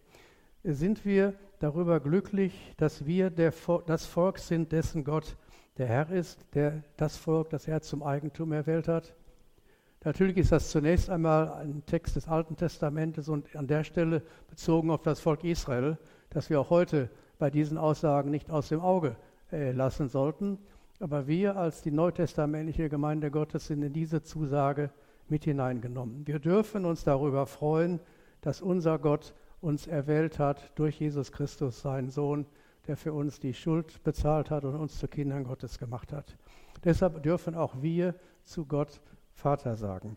Sind 0.64 1.04
wir 1.04 1.34
darüber 1.60 2.00
glücklich, 2.00 2.74
dass 2.76 3.06
wir 3.06 3.30
der, 3.30 3.52
das 3.86 4.06
Volk 4.06 4.40
sind, 4.40 4.72
dessen 4.72 5.04
Gott 5.04 5.36
der 5.78 5.86
Herr 5.86 6.10
ist, 6.10 6.46
der 6.54 6.82
das 6.96 7.16
Volk, 7.16 7.50
das 7.50 7.68
er 7.68 7.82
zum 7.82 8.02
Eigentum 8.02 8.52
erwählt 8.52 8.88
hat? 8.88 9.14
Natürlich 10.04 10.36
ist 10.36 10.52
das 10.52 10.70
zunächst 10.70 11.10
einmal 11.10 11.52
ein 11.52 11.84
Text 11.84 12.16
des 12.16 12.28
Alten 12.28 12.56
Testamentes 12.56 13.28
und 13.28 13.56
an 13.56 13.66
der 13.66 13.82
Stelle 13.82 14.22
bezogen 14.48 14.90
auf 14.90 15.02
das 15.02 15.20
Volk 15.20 15.42
Israel, 15.42 15.98
das 16.30 16.48
wir 16.48 16.60
auch 16.60 16.70
heute 16.70 17.10
bei 17.38 17.50
diesen 17.50 17.76
Aussagen 17.76 18.30
nicht 18.30 18.50
aus 18.50 18.68
dem 18.68 18.80
Auge 18.80 19.16
äh, 19.50 19.72
lassen 19.72 20.08
sollten. 20.08 20.58
Aber 21.00 21.26
wir 21.26 21.56
als 21.56 21.82
die 21.82 21.90
neutestamentliche 21.90 22.88
Gemeinde 22.88 23.30
Gottes 23.30 23.66
sind 23.66 23.82
in 23.82 23.92
diese 23.92 24.22
Zusage 24.22 24.90
mit 25.28 25.44
hineingenommen. 25.44 26.26
Wir 26.26 26.38
dürfen 26.38 26.84
uns 26.84 27.04
darüber 27.04 27.46
freuen, 27.46 28.00
dass 28.40 28.62
unser 28.62 28.98
Gott 28.98 29.34
uns 29.60 29.86
erwählt 29.86 30.38
hat 30.38 30.70
durch 30.76 31.00
Jesus 31.00 31.32
Christus, 31.32 31.80
seinen 31.80 32.10
Sohn, 32.10 32.46
der 32.86 32.96
für 32.96 33.12
uns 33.12 33.40
die 33.40 33.54
Schuld 33.54 34.02
bezahlt 34.02 34.50
hat 34.50 34.64
und 34.64 34.74
uns 34.76 34.98
zu 34.98 35.08
Kindern 35.08 35.44
Gottes 35.44 35.78
gemacht 35.78 36.12
hat. 36.12 36.36
Deshalb 36.84 37.22
dürfen 37.22 37.54
auch 37.54 37.82
wir 37.82 38.14
zu 38.42 38.66
Gott 38.66 39.00
Vater 39.32 39.76
sagen. 39.76 40.16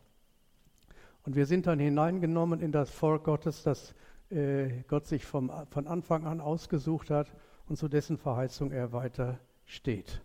Und 1.24 1.36
wir 1.36 1.46
sind 1.46 1.68
dann 1.68 1.80
hineingenommen 1.80 2.62
in 2.62 2.72
das 2.72 2.90
Volk 2.90 3.26
Gottes, 3.26 3.64
das 3.64 3.94
äh, 4.30 4.84
Gott 4.88 5.06
sich 5.06 5.26
vom, 5.26 5.52
von 5.70 5.88
Anfang 5.88 6.26
an 6.26 6.42
ausgesucht 6.42 7.10
hat 7.10 7.34
und 7.68 7.78
zu 7.78 7.88
dessen 7.88 8.18
Verheißung 8.18 8.72
er 8.72 8.94
weiter 8.94 9.40
steht. 9.66 10.22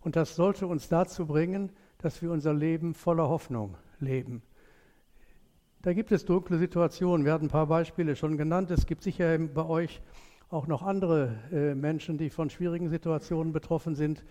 Und 0.00 0.16
das 0.16 0.36
sollte 0.36 0.66
uns 0.66 0.88
dazu 0.88 1.26
bringen, 1.26 1.70
dass 1.98 2.20
wir 2.22 2.30
unser 2.30 2.52
Leben 2.52 2.94
voller 2.94 3.28
Hoffnung 3.28 3.76
leben. 3.98 4.42
Da 5.82 5.92
gibt 5.92 6.12
es 6.12 6.24
dunkle 6.24 6.58
Situationen. 6.58 7.26
Wir 7.26 7.32
hatten 7.32 7.46
ein 7.46 7.50
paar 7.50 7.66
Beispiele 7.66 8.16
schon 8.16 8.36
genannt. 8.36 8.70
Es 8.70 8.86
gibt 8.86 9.02
sicher 9.02 9.38
bei 9.38 9.64
euch 9.64 10.00
auch 10.54 10.66
noch 10.66 10.82
andere 10.82 11.34
äh, 11.52 11.74
Menschen, 11.74 12.16
die 12.16 12.30
von 12.30 12.48
schwierigen 12.48 12.88
Situationen 12.88 13.52
betroffen 13.52 13.94
sind. 13.94 14.24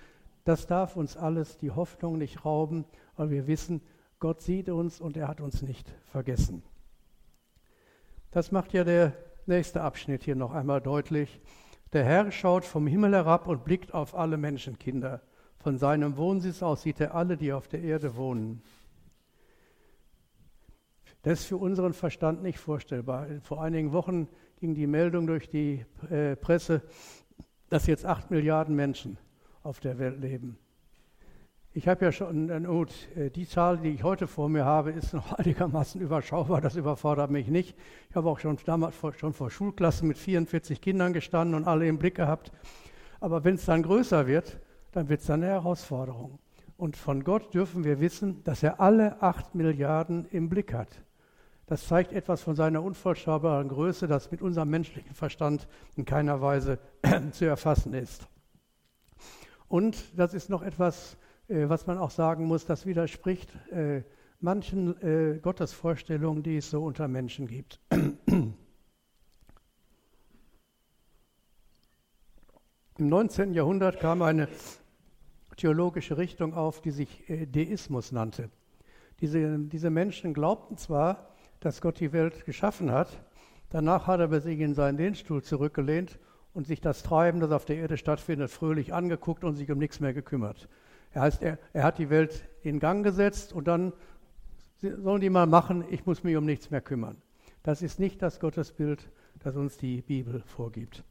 Das 0.45 0.67
darf 0.67 0.95
uns 0.95 1.17
alles 1.17 1.57
die 1.57 1.71
Hoffnung 1.71 2.17
nicht 2.17 2.45
rauben, 2.45 2.85
weil 3.15 3.29
wir 3.29 3.45
wissen, 3.47 3.81
Gott 4.19 4.41
sieht 4.41 4.69
uns 4.69 5.01
und 5.01 5.17
er 5.17 5.27
hat 5.27 5.41
uns 5.41 5.61
nicht 5.61 5.93
vergessen. 6.05 6.63
Das 8.31 8.51
macht 8.51 8.73
ja 8.73 8.83
der 8.83 9.13
nächste 9.45 9.81
Abschnitt 9.81 10.23
hier 10.23 10.35
noch 10.35 10.53
einmal 10.53 10.81
deutlich. 10.81 11.41
Der 11.91 12.05
Herr 12.05 12.31
schaut 12.31 12.65
vom 12.65 12.87
Himmel 12.87 13.13
herab 13.13 13.47
und 13.47 13.65
blickt 13.65 13.93
auf 13.93 14.15
alle 14.15 14.37
Menschenkinder. 14.37 15.21
Von 15.59 15.77
seinem 15.77 16.17
Wohnsitz 16.17 16.63
aus 16.63 16.81
sieht 16.81 16.99
er 16.99 17.15
alle, 17.15 17.37
die 17.37 17.53
auf 17.53 17.67
der 17.67 17.81
Erde 17.81 18.15
wohnen. 18.15 18.63
Das 21.21 21.41
ist 21.41 21.45
für 21.45 21.57
unseren 21.57 21.93
Verstand 21.93 22.41
nicht 22.41 22.59
vorstellbar. 22.59 23.27
Vor 23.43 23.61
einigen 23.61 23.93
Wochen 23.93 24.27
ging 24.63 24.75
die 24.75 24.87
Meldung 24.87 25.27
durch 25.27 25.49
die 25.49 25.85
äh, 26.09 26.37
Presse, 26.37 26.83
dass 27.67 27.85
jetzt 27.85 28.05
acht 28.05 28.31
Milliarden 28.31 28.73
Menschen 28.73 29.17
auf 29.61 29.81
der 29.81 29.99
Welt 29.99 30.21
leben. 30.21 30.57
Ich 31.73 31.89
habe 31.89 32.05
ja 32.05 32.13
schon, 32.13 32.49
äh, 32.49 33.29
die 33.29 33.45
Zahl, 33.45 33.79
die 33.79 33.89
ich 33.89 34.03
heute 34.03 34.25
vor 34.25 34.47
mir 34.47 34.63
habe, 34.63 34.91
ist 34.91 35.13
noch 35.13 35.33
einigermaßen 35.37 35.99
überschaubar, 35.99 36.61
das 36.61 36.77
überfordert 36.77 37.29
mich 37.29 37.49
nicht. 37.49 37.75
Ich 38.09 38.15
habe 38.15 38.29
auch 38.29 38.39
schon 38.39 38.57
damals 38.63 38.95
vor, 38.95 39.11
schon 39.11 39.33
vor 39.33 39.51
Schulklassen 39.51 40.07
mit 40.07 40.17
44 40.17 40.79
Kindern 40.79 41.11
gestanden 41.11 41.55
und 41.55 41.67
alle 41.67 41.85
im 41.85 41.97
Blick 41.97 42.15
gehabt. 42.15 42.53
Aber 43.19 43.43
wenn 43.43 43.55
es 43.55 43.65
dann 43.65 43.83
größer 43.83 44.27
wird, 44.27 44.61
dann 44.93 45.09
wird 45.09 45.19
es 45.19 45.29
eine 45.29 45.47
Herausforderung. 45.47 46.39
Und 46.77 46.95
von 46.95 47.25
Gott 47.25 47.53
dürfen 47.53 47.83
wir 47.83 47.99
wissen, 47.99 48.45
dass 48.45 48.63
er 48.63 48.79
alle 48.79 49.21
acht 49.21 49.55
Milliarden 49.55 50.25
im 50.31 50.47
Blick 50.47 50.73
hat. 50.73 51.03
Das 51.65 51.87
zeigt 51.87 52.11
etwas 52.11 52.41
von 52.41 52.55
seiner 52.55 52.83
unvollstreckbaren 52.83 53.69
Größe, 53.69 54.07
das 54.07 54.31
mit 54.31 54.41
unserem 54.41 54.69
menschlichen 54.69 55.15
Verstand 55.15 55.67
in 55.95 56.03
keiner 56.05 56.41
Weise 56.41 56.79
zu 57.31 57.45
erfassen 57.45 57.93
ist. 57.93 58.27
Und 59.69 60.17
das 60.19 60.33
ist 60.33 60.49
noch 60.49 60.61
etwas, 60.61 61.17
äh, 61.47 61.69
was 61.69 61.87
man 61.87 61.97
auch 61.97 62.11
sagen 62.11 62.45
muss, 62.45 62.65
das 62.65 62.85
widerspricht 62.85 63.49
äh, 63.71 64.03
manchen 64.39 65.01
äh, 65.01 65.39
Gottesvorstellungen, 65.39 66.43
die 66.43 66.57
es 66.57 66.69
so 66.69 66.83
unter 66.83 67.07
Menschen 67.07 67.47
gibt. 67.47 67.79
Im 72.97 73.09
19. 73.09 73.53
Jahrhundert 73.53 73.99
kam 73.99 74.21
eine 74.21 74.47
theologische 75.57 76.17
Richtung 76.17 76.53
auf, 76.53 76.81
die 76.81 76.91
sich 76.91 77.23
Deismus 77.51 78.11
nannte. 78.11 78.51
Diese, 79.19 79.57
diese 79.57 79.89
Menschen 79.89 80.33
glaubten 80.35 80.77
zwar, 80.77 81.32
dass 81.65 81.81
Gott 81.81 81.99
die 81.99 82.11
Welt 82.11 82.45
geschaffen 82.45 82.91
hat, 82.91 83.23
danach 83.69 84.07
hat 84.07 84.19
er 84.19 84.41
sich 84.41 84.59
in 84.59 84.73
seinen 84.73 84.97
Lehnstuhl 84.97 85.41
zurückgelehnt 85.41 86.19
und 86.53 86.67
sich 86.67 86.81
das 86.81 87.03
Treiben, 87.03 87.39
das 87.39 87.51
auf 87.51 87.65
der 87.65 87.77
Erde 87.77 87.97
stattfindet, 87.97 88.51
fröhlich 88.51 88.93
angeguckt 88.93 89.43
und 89.43 89.55
sich 89.55 89.71
um 89.71 89.77
nichts 89.77 89.99
mehr 89.99 90.13
gekümmert. 90.13 90.67
Er 91.11 91.21
heißt, 91.21 91.41
er, 91.41 91.59
er 91.73 91.83
hat 91.83 91.99
die 91.99 92.09
Welt 92.09 92.47
in 92.61 92.79
Gang 92.79 93.03
gesetzt 93.03 93.53
und 93.53 93.67
dann 93.67 93.93
sollen 94.81 95.21
die 95.21 95.29
mal 95.29 95.47
machen, 95.47 95.85
ich 95.89 96.05
muss 96.05 96.23
mich 96.23 96.35
um 96.35 96.45
nichts 96.45 96.69
mehr 96.69 96.81
kümmern. 96.81 97.21
Das 97.63 97.81
ist 97.81 97.99
nicht 97.99 98.21
das 98.21 98.39
Gottesbild, 98.39 99.09
das 99.39 99.55
uns 99.55 99.77
die 99.77 100.01
Bibel 100.01 100.41
vorgibt. 100.45 101.03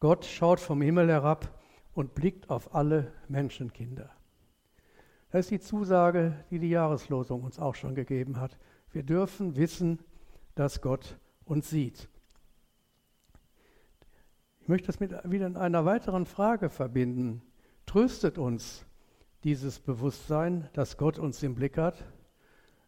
Gott 0.00 0.24
schaut 0.26 0.60
vom 0.60 0.82
Himmel 0.82 1.08
herab 1.08 1.58
und 1.94 2.14
blickt 2.14 2.50
auf 2.50 2.74
alle 2.74 3.12
Menschenkinder. 3.28 4.10
Das 5.30 5.46
ist 5.46 5.50
die 5.50 5.60
Zusage, 5.60 6.44
die 6.50 6.58
die 6.58 6.68
Jahreslosung 6.68 7.42
uns 7.42 7.58
auch 7.58 7.74
schon 7.74 7.94
gegeben 7.94 8.38
hat. 8.38 8.58
Wir 8.94 9.02
dürfen 9.02 9.56
wissen, 9.56 9.98
dass 10.54 10.80
Gott 10.80 11.18
uns 11.44 11.68
sieht. 11.68 12.08
Ich 14.60 14.68
möchte 14.68 14.86
das 14.86 15.00
mit 15.00 15.12
wieder 15.24 15.48
in 15.48 15.56
einer 15.56 15.84
weiteren 15.84 16.26
Frage 16.26 16.70
verbinden. 16.70 17.42
Tröstet 17.86 18.38
uns 18.38 18.86
dieses 19.42 19.80
Bewusstsein, 19.80 20.68
dass 20.74 20.96
Gott 20.96 21.18
uns 21.18 21.42
im 21.42 21.56
Blick 21.56 21.76
hat? 21.76 22.04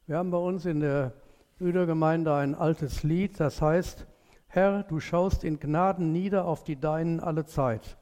Wir 0.06 0.18
haben 0.18 0.30
bei 0.30 0.38
uns 0.38 0.64
in 0.64 0.78
der 0.78 1.12
Brüdergemeinde 1.58 2.32
ein 2.32 2.54
altes 2.54 3.02
Lied, 3.02 3.40
das 3.40 3.60
heißt, 3.60 4.06
Herr, 4.46 4.84
du 4.84 5.00
schaust 5.00 5.42
in 5.42 5.58
Gnaden 5.58 6.12
nieder 6.12 6.44
auf 6.44 6.62
die 6.62 6.78
Deinen 6.78 7.18
alle 7.18 7.46
Zeit, 7.46 7.98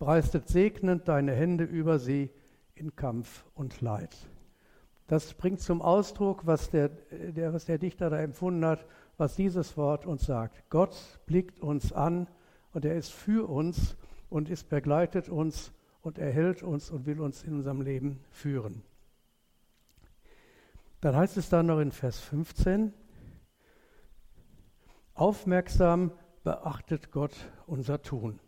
breistet 0.00 0.48
segnend 0.48 1.06
deine 1.06 1.34
Hände 1.34 1.62
über 1.62 2.00
sie 2.00 2.32
in 2.74 2.96
Kampf 2.96 3.44
und 3.54 3.80
Leid. 3.80 4.16
Das 5.06 5.34
bringt 5.34 5.60
zum 5.60 5.82
Ausdruck, 5.82 6.46
was 6.46 6.70
der, 6.70 6.88
der, 6.88 7.52
was 7.52 7.66
der 7.66 7.78
Dichter 7.78 8.08
da 8.08 8.18
empfunden 8.18 8.64
hat, 8.64 8.86
was 9.16 9.36
dieses 9.36 9.76
Wort 9.76 10.06
uns 10.06 10.24
sagt. 10.24 10.70
Gott 10.70 10.96
blickt 11.26 11.60
uns 11.60 11.92
an 11.92 12.26
und 12.72 12.84
er 12.84 12.96
ist 12.96 13.12
für 13.12 13.48
uns 13.48 13.96
und 14.30 14.48
ist 14.48 14.68
begleitet 14.68 15.28
uns 15.28 15.72
und 16.00 16.18
erhält 16.18 16.62
uns 16.62 16.90
und 16.90 17.06
will 17.06 17.20
uns 17.20 17.42
in 17.44 17.54
unserem 17.54 17.82
Leben 17.82 18.20
führen. 18.30 18.82
Dann 21.00 21.14
heißt 21.14 21.36
es 21.36 21.50
dann 21.50 21.66
noch 21.66 21.80
in 21.80 21.92
Vers 21.92 22.18
15, 22.20 22.94
aufmerksam 25.12 26.12
beachtet 26.44 27.10
Gott 27.10 27.34
unser 27.66 28.00
Tun. 28.00 28.40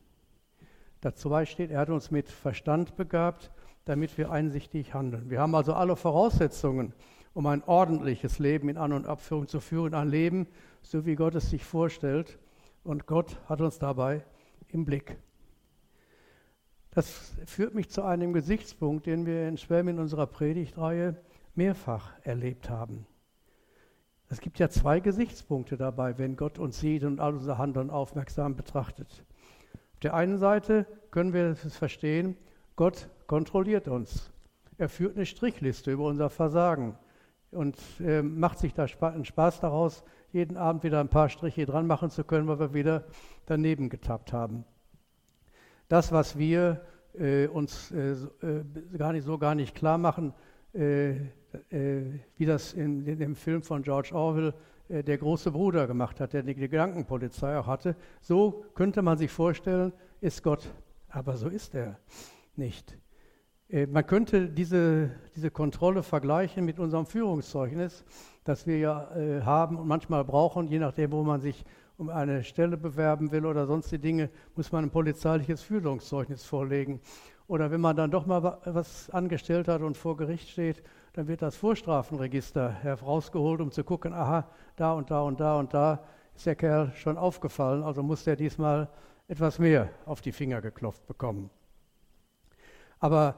Dazu 1.02 1.32
steht, 1.44 1.70
er 1.70 1.80
hat 1.80 1.90
uns 1.90 2.10
mit 2.10 2.30
Verstand 2.30 2.96
begabt, 2.96 3.52
damit 3.86 4.18
wir 4.18 4.30
einsichtig 4.30 4.92
handeln. 4.92 5.30
Wir 5.30 5.40
haben 5.40 5.54
also 5.54 5.72
alle 5.72 5.96
Voraussetzungen, 5.96 6.92
um 7.32 7.46
ein 7.46 7.62
ordentliches 7.64 8.38
Leben 8.38 8.68
in 8.68 8.76
An- 8.76 8.92
und 8.92 9.06
Abführung 9.06 9.48
zu 9.48 9.60
führen, 9.60 9.94
ein 9.94 10.08
Leben, 10.08 10.48
so 10.82 11.06
wie 11.06 11.14
Gott 11.14 11.34
es 11.34 11.50
sich 11.50 11.64
vorstellt. 11.64 12.38
Und 12.82 13.06
Gott 13.06 13.38
hat 13.48 13.60
uns 13.60 13.78
dabei 13.78 14.24
im 14.68 14.84
Blick. 14.84 15.16
Das 16.90 17.34
führt 17.46 17.74
mich 17.74 17.88
zu 17.90 18.02
einem 18.02 18.32
Gesichtspunkt, 18.32 19.06
den 19.06 19.24
wir 19.24 19.48
in 19.48 19.56
Schwelm 19.56 19.88
in 19.88 19.98
unserer 19.98 20.26
Predigtreihe 20.26 21.16
mehrfach 21.54 22.12
erlebt 22.22 22.68
haben. 22.68 23.06
Es 24.28 24.40
gibt 24.40 24.58
ja 24.58 24.68
zwei 24.68 24.98
Gesichtspunkte 24.98 25.76
dabei, 25.76 26.18
wenn 26.18 26.36
Gott 26.36 26.58
uns 26.58 26.80
sieht 26.80 27.04
und 27.04 27.20
all 27.20 27.34
unser 27.34 27.58
Handeln 27.58 27.90
aufmerksam 27.90 28.56
betrachtet. 28.56 29.24
Auf 29.94 30.00
der 30.00 30.14
einen 30.14 30.38
Seite 30.38 30.86
können 31.12 31.32
wir 31.32 31.56
es 31.64 31.76
verstehen, 31.76 32.36
Gott 32.74 33.08
kontrolliert 33.26 33.88
uns. 33.88 34.32
Er 34.78 34.88
führt 34.88 35.16
eine 35.16 35.26
Strichliste 35.26 35.92
über 35.92 36.04
unser 36.04 36.30
Versagen 36.30 36.96
und 37.50 37.76
äh, 38.00 38.22
macht 38.22 38.58
sich 38.58 38.74
da 38.74 38.86
einen 39.00 39.24
Spaß 39.24 39.60
daraus, 39.60 40.04
jeden 40.32 40.56
Abend 40.56 40.84
wieder 40.84 41.00
ein 41.00 41.08
paar 41.08 41.28
Striche 41.28 41.64
dran 41.64 41.86
machen 41.86 42.10
zu 42.10 42.24
können, 42.24 42.46
weil 42.48 42.58
wir 42.58 42.74
wieder 42.74 43.04
daneben 43.46 43.88
getappt 43.88 44.32
haben. 44.32 44.64
Das, 45.88 46.12
was 46.12 46.36
wir 46.36 46.84
äh, 47.14 47.46
uns 47.46 47.90
äh, 47.92 48.12
äh 48.12 48.64
gar 48.98 49.12
nicht 49.12 49.24
so 49.24 49.38
gar 49.38 49.54
nicht 49.54 49.74
klar 49.74 49.98
machen, 49.98 50.34
äh, 50.74 51.12
äh, 51.70 52.20
wie 52.36 52.44
das 52.44 52.74
in, 52.74 53.06
in, 53.06 53.18
dem 53.18 53.34
Film 53.34 53.62
von 53.62 53.82
George 53.82 54.10
Orwell 54.12 54.54
der 54.88 55.18
große 55.18 55.50
Bruder 55.50 55.88
gemacht 55.88 56.20
hat, 56.20 56.32
der 56.32 56.44
die 56.44 56.54
Gedankenpolizei 56.54 57.58
auch 57.58 57.66
hatte, 57.66 57.96
so 58.20 58.64
könnte 58.74 59.02
man 59.02 59.18
sich 59.18 59.32
vorstellen, 59.32 59.92
ist 60.20 60.44
Gott. 60.44 60.72
Aber 61.08 61.36
so 61.36 61.48
ist 61.48 61.74
er 61.74 61.98
nicht. 62.54 62.96
Äh, 63.68 63.86
man 63.86 64.06
könnte 64.06 64.48
diese, 64.48 65.10
diese 65.34 65.50
Kontrolle 65.50 66.02
vergleichen 66.02 66.64
mit 66.64 66.78
unserem 66.78 67.06
Führungszeugnis, 67.06 68.04
das 68.44 68.66
wir 68.66 68.78
ja 68.78 69.14
äh, 69.16 69.42
haben 69.42 69.76
und 69.76 69.88
manchmal 69.88 70.24
brauchen, 70.24 70.68
je 70.68 70.78
nachdem, 70.78 71.12
wo 71.12 71.22
man 71.22 71.40
sich 71.40 71.64
um 71.98 72.10
eine 72.10 72.44
Stelle 72.44 72.76
bewerben 72.76 73.32
will 73.32 73.46
oder 73.46 73.66
sonst 73.66 73.90
die 73.90 73.98
Dinge, 73.98 74.28
muss 74.54 74.70
man 74.70 74.84
ein 74.84 74.90
polizeiliches 74.90 75.62
Führungszeugnis 75.62 76.44
vorlegen. 76.44 77.00
Oder 77.48 77.70
wenn 77.70 77.80
man 77.80 77.96
dann 77.96 78.10
doch 78.10 78.26
mal 78.26 78.58
was 78.64 79.08
angestellt 79.10 79.68
hat 79.68 79.80
und 79.80 79.96
vor 79.96 80.16
Gericht 80.16 80.48
steht, 80.48 80.82
dann 81.14 81.28
wird 81.28 81.42
das 81.42 81.56
Vorstrafenregister 81.56 82.70
herausgeholt, 82.70 83.60
um 83.60 83.70
zu 83.70 83.82
gucken, 83.82 84.12
aha, 84.12 84.50
da 84.74 84.92
und 84.92 85.10
da 85.10 85.22
und 85.22 85.40
da 85.40 85.58
und 85.58 85.72
da 85.72 86.04
ist 86.34 86.44
der 86.44 86.56
Kerl 86.56 86.92
schon 86.96 87.16
aufgefallen, 87.16 87.82
also 87.82 88.02
muss 88.02 88.24
der 88.24 88.36
diesmal 88.36 88.88
etwas 89.26 89.58
mehr 89.58 89.88
auf 90.04 90.20
die 90.20 90.32
Finger 90.32 90.60
geklopft 90.60 91.06
bekommen. 91.06 91.48
Aber 92.98 93.36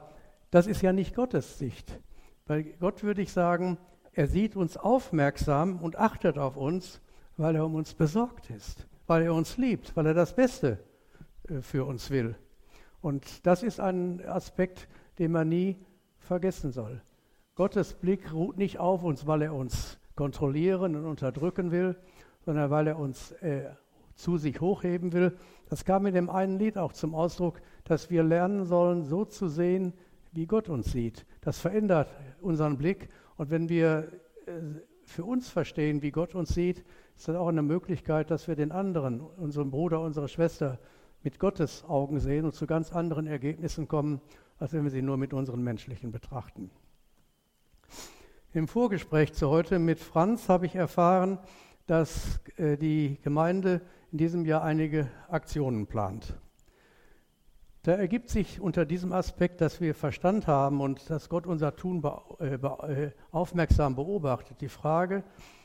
das 0.51 0.67
ist 0.67 0.81
ja 0.81 0.93
nicht 0.93 1.15
Gottes 1.15 1.57
Sicht. 1.57 1.99
Bei 2.45 2.63
Gott 2.63 3.03
würde 3.03 3.21
ich 3.21 3.31
sagen, 3.31 3.77
er 4.13 4.27
sieht 4.27 4.55
uns 4.55 4.77
aufmerksam 4.77 5.79
und 5.79 5.97
achtet 5.97 6.37
auf 6.37 6.57
uns, 6.57 7.01
weil 7.37 7.55
er 7.55 7.65
um 7.65 7.75
uns 7.75 7.93
besorgt 7.93 8.49
ist, 8.49 8.87
weil 9.07 9.23
er 9.23 9.33
uns 9.33 9.57
liebt, 9.57 9.95
weil 9.95 10.07
er 10.07 10.13
das 10.13 10.35
Beste 10.35 10.79
äh, 11.47 11.61
für 11.61 11.85
uns 11.85 12.09
will. 12.09 12.35
Und 13.01 13.45
das 13.45 13.63
ist 13.63 13.79
ein 13.79 14.25
Aspekt, 14.25 14.87
den 15.19 15.31
man 15.31 15.47
nie 15.47 15.77
vergessen 16.17 16.71
soll. 16.71 17.01
Gottes 17.55 17.93
Blick 17.93 18.33
ruht 18.33 18.57
nicht 18.57 18.79
auf 18.79 19.03
uns, 19.03 19.27
weil 19.27 19.41
er 19.41 19.53
uns 19.53 19.99
kontrollieren 20.15 20.95
und 20.95 21.05
unterdrücken 21.05 21.71
will, 21.71 21.95
sondern 22.45 22.69
weil 22.69 22.87
er 22.87 22.99
uns 22.99 23.31
äh, 23.41 23.69
zu 24.15 24.37
sich 24.37 24.59
hochheben 24.59 25.13
will. 25.13 25.37
Das 25.69 25.85
kam 25.85 26.05
in 26.05 26.13
dem 26.13 26.29
einen 26.29 26.59
Lied 26.59 26.77
auch 26.77 26.93
zum 26.93 27.15
Ausdruck, 27.15 27.61
dass 27.85 28.09
wir 28.09 28.23
lernen 28.23 28.65
sollen, 28.65 29.05
so 29.05 29.23
zu 29.23 29.47
sehen, 29.47 29.93
wie 30.31 30.45
Gott 30.45 30.69
uns 30.69 30.91
sieht. 30.91 31.25
Das 31.41 31.59
verändert 31.59 32.09
unseren 32.41 32.77
Blick. 32.77 33.09
Und 33.37 33.49
wenn 33.49 33.69
wir 33.69 34.11
äh, 34.45 34.51
für 35.03 35.25
uns 35.25 35.49
verstehen, 35.49 36.01
wie 36.01 36.11
Gott 36.11 36.35
uns 36.35 36.53
sieht, 36.53 36.85
ist 37.15 37.27
das 37.27 37.35
auch 37.35 37.47
eine 37.47 37.63
Möglichkeit, 37.63 38.31
dass 38.31 38.47
wir 38.47 38.55
den 38.55 38.71
anderen, 38.71 39.21
unseren 39.21 39.71
Bruder, 39.71 40.01
unsere 40.01 40.27
Schwester, 40.27 40.79
mit 41.23 41.39
Gottes 41.39 41.83
Augen 41.83 42.19
sehen 42.19 42.45
und 42.45 42.53
zu 42.53 42.65
ganz 42.65 42.93
anderen 42.93 43.27
Ergebnissen 43.27 43.87
kommen, 43.87 44.21
als 44.57 44.73
wenn 44.73 44.83
wir 44.83 44.91
sie 44.91 45.01
nur 45.01 45.17
mit 45.17 45.33
unseren 45.33 45.61
menschlichen 45.61 46.11
betrachten. 46.11 46.71
Im 48.53 48.67
Vorgespräch 48.67 49.33
zu 49.33 49.49
heute 49.49 49.79
mit 49.79 49.99
Franz 49.99 50.49
habe 50.49 50.65
ich 50.65 50.75
erfahren, 50.75 51.39
dass 51.87 52.39
äh, 52.57 52.77
die 52.77 53.17
Gemeinde 53.21 53.81
in 54.11 54.17
diesem 54.17 54.45
Jahr 54.45 54.63
einige 54.63 55.09
Aktionen 55.27 55.87
plant. 55.87 56.35
Da 57.83 57.93
ergibt 57.93 58.29
sich 58.29 58.59
unter 58.59 58.85
diesem 58.85 59.13
Aspekt, 59.13 59.61
dass 59.61 59.79
wir 59.79 59.95
Verstand 59.95 60.47
haben 60.47 60.81
und 60.81 61.09
dass 61.09 61.29
Gott 61.29 61.47
unser 61.47 61.77
Tun 61.77 62.01
be 62.01 62.21
äh, 62.39 62.57
be 62.57 62.67
äh, 62.83 63.11
aufmerksam 63.31 63.95
beobachtet, 63.95 64.59
die 64.59 64.67
Frage 64.67 65.23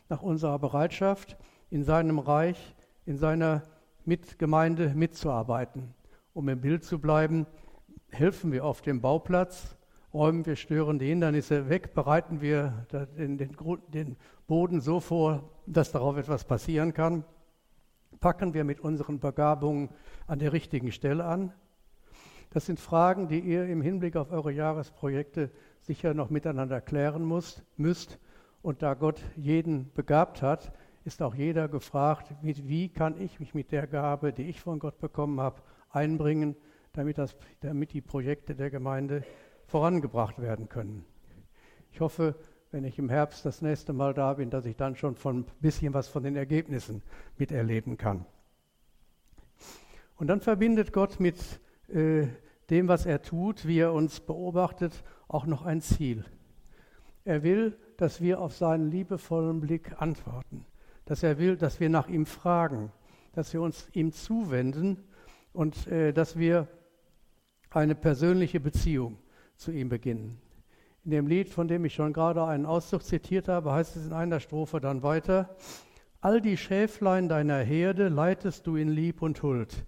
nach 0.08 0.22
unserer 0.22 0.60
Bereitschaft, 0.60 1.36
in 1.70 1.82
seinem 1.82 2.20
Reich, 2.20 2.76
in 3.04 3.16
seiner 3.16 3.64
Mitgemeinde 4.04 4.92
mitzuarbeiten. 4.94 5.92
Um 6.34 6.48
im 6.48 6.60
Bild 6.60 6.84
zu 6.84 7.00
bleiben, 7.00 7.46
helfen 8.10 8.52
wir 8.52 8.64
auf 8.64 8.80
dem 8.80 9.00
Bauplatz, 9.00 9.76
räumen 10.12 10.46
wir 10.46 10.54
störende 10.54 11.04
Hindernisse 11.04 11.68
weg, 11.68 11.94
bereiten 11.94 12.40
wir 12.40 12.86
den, 12.92 13.38
den, 13.38 13.56
den 13.88 14.16
Boden 14.46 14.80
so 14.80 15.00
vor, 15.00 15.50
dass 15.66 15.90
darauf 15.90 16.16
etwas 16.16 16.44
passieren 16.44 16.94
kann, 16.94 17.24
packen 18.20 18.54
wir 18.54 18.62
mit 18.62 18.78
unseren 18.78 19.18
Begabungen 19.18 19.88
an 20.28 20.38
der 20.38 20.52
richtigen 20.52 20.92
Stelle 20.92 21.24
an 21.24 21.52
das 22.54 22.66
sind 22.66 22.78
Fragen, 22.78 23.26
die 23.26 23.40
ihr 23.40 23.66
im 23.66 23.82
Hinblick 23.82 24.14
auf 24.14 24.30
eure 24.30 24.52
Jahresprojekte 24.52 25.50
sicher 25.80 26.14
noch 26.14 26.30
miteinander 26.30 26.80
klären 26.80 27.26
müsst. 27.26 27.64
müsst. 27.76 28.20
Und 28.62 28.80
da 28.80 28.94
Gott 28.94 29.20
jeden 29.34 29.92
begabt 29.92 30.40
hat, 30.40 30.72
ist 31.04 31.20
auch 31.20 31.34
jeder 31.34 31.66
gefragt, 31.66 32.32
wie 32.42 32.88
kann 32.88 33.20
ich 33.20 33.40
mich 33.40 33.54
mit 33.54 33.72
der 33.72 33.88
Gabe, 33.88 34.32
die 34.32 34.44
ich 34.44 34.60
von 34.60 34.78
Gott 34.78 35.00
bekommen 35.00 35.40
habe, 35.40 35.62
einbringen, 35.90 36.54
damit, 36.92 37.18
das, 37.18 37.36
damit 37.60 37.92
die 37.92 38.00
Projekte 38.00 38.54
der 38.54 38.70
Gemeinde 38.70 39.24
vorangebracht 39.66 40.40
werden 40.40 40.68
können. 40.68 41.04
Ich 41.90 42.00
hoffe, 42.00 42.36
wenn 42.70 42.84
ich 42.84 43.00
im 43.00 43.08
Herbst 43.08 43.44
das 43.44 43.62
nächste 43.62 43.92
Mal 43.92 44.14
da 44.14 44.34
bin, 44.34 44.50
dass 44.50 44.64
ich 44.64 44.76
dann 44.76 44.94
schon 44.94 45.16
von 45.16 45.40
ein 45.40 45.46
bisschen 45.60 45.92
was 45.92 46.06
von 46.06 46.22
den 46.22 46.36
Ergebnissen 46.36 47.02
miterleben 47.36 47.96
kann. 47.96 48.24
Und 50.16 50.28
dann 50.28 50.40
verbindet 50.40 50.92
Gott 50.92 51.18
mit 51.18 51.60
äh, 51.88 52.26
dem, 52.70 52.88
was 52.88 53.06
er 53.06 53.22
tut, 53.22 53.66
wie 53.66 53.78
er 53.78 53.92
uns 53.92 54.20
beobachtet, 54.20 55.02
auch 55.28 55.46
noch 55.46 55.64
ein 55.64 55.80
Ziel. 55.80 56.24
Er 57.24 57.42
will, 57.42 57.76
dass 57.96 58.20
wir 58.20 58.40
auf 58.40 58.56
seinen 58.56 58.90
liebevollen 58.90 59.60
Blick 59.60 60.00
antworten, 60.00 60.64
dass 61.04 61.22
er 61.22 61.38
will, 61.38 61.56
dass 61.56 61.80
wir 61.80 61.88
nach 61.88 62.08
ihm 62.08 62.26
fragen, 62.26 62.92
dass 63.32 63.52
wir 63.52 63.62
uns 63.62 63.88
ihm 63.92 64.12
zuwenden 64.12 65.02
und 65.52 65.86
äh, 65.86 66.12
dass 66.12 66.38
wir 66.38 66.68
eine 67.70 67.94
persönliche 67.94 68.60
Beziehung 68.60 69.18
zu 69.56 69.72
ihm 69.72 69.88
beginnen. 69.88 70.38
In 71.04 71.10
dem 71.10 71.26
Lied, 71.26 71.48
von 71.50 71.68
dem 71.68 71.84
ich 71.84 71.94
schon 71.94 72.12
gerade 72.12 72.44
einen 72.44 72.66
Auszug 72.66 73.02
zitiert 73.02 73.48
habe, 73.48 73.72
heißt 73.72 73.96
es 73.96 74.06
in 74.06 74.12
einer 74.12 74.40
Strophe 74.40 74.80
dann 74.80 75.02
weiter, 75.02 75.54
All 76.24 76.40
die 76.40 76.56
Schäflein 76.56 77.28
deiner 77.28 77.58
Herde 77.58 78.08
leitest 78.08 78.66
du 78.66 78.76
in 78.76 78.88
Lieb 78.88 79.20
und 79.20 79.42
Huld, 79.42 79.84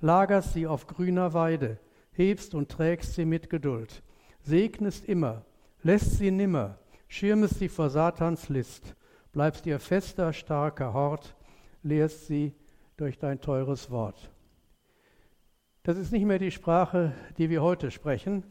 lagerst 0.00 0.52
sie 0.52 0.66
auf 0.66 0.86
grüner 0.86 1.34
Weide, 1.34 1.78
hebst 2.12 2.54
und 2.54 2.70
trägst 2.70 3.14
sie 3.14 3.24
mit 3.24 3.50
Geduld, 3.50 4.02
segnest 4.40 5.04
immer, 5.04 5.44
lässt 5.82 6.18
sie 6.18 6.30
nimmer, 6.30 6.78
schirmest 7.08 7.58
sie 7.58 7.68
vor 7.68 7.90
Satans 7.90 8.48
List, 8.48 8.94
bleibst 9.32 9.66
ihr 9.66 9.78
fester, 9.78 10.32
starker 10.32 10.92
Hort, 10.92 11.36
lehrst 11.82 12.26
sie 12.26 12.54
durch 12.96 13.18
dein 13.18 13.40
teures 13.40 13.90
Wort. 13.90 14.30
Das 15.82 15.98
ist 15.98 16.10
nicht 16.10 16.24
mehr 16.24 16.38
die 16.38 16.50
Sprache, 16.50 17.12
die 17.38 17.48
wir 17.50 17.62
heute 17.62 17.90
sprechen, 17.90 18.44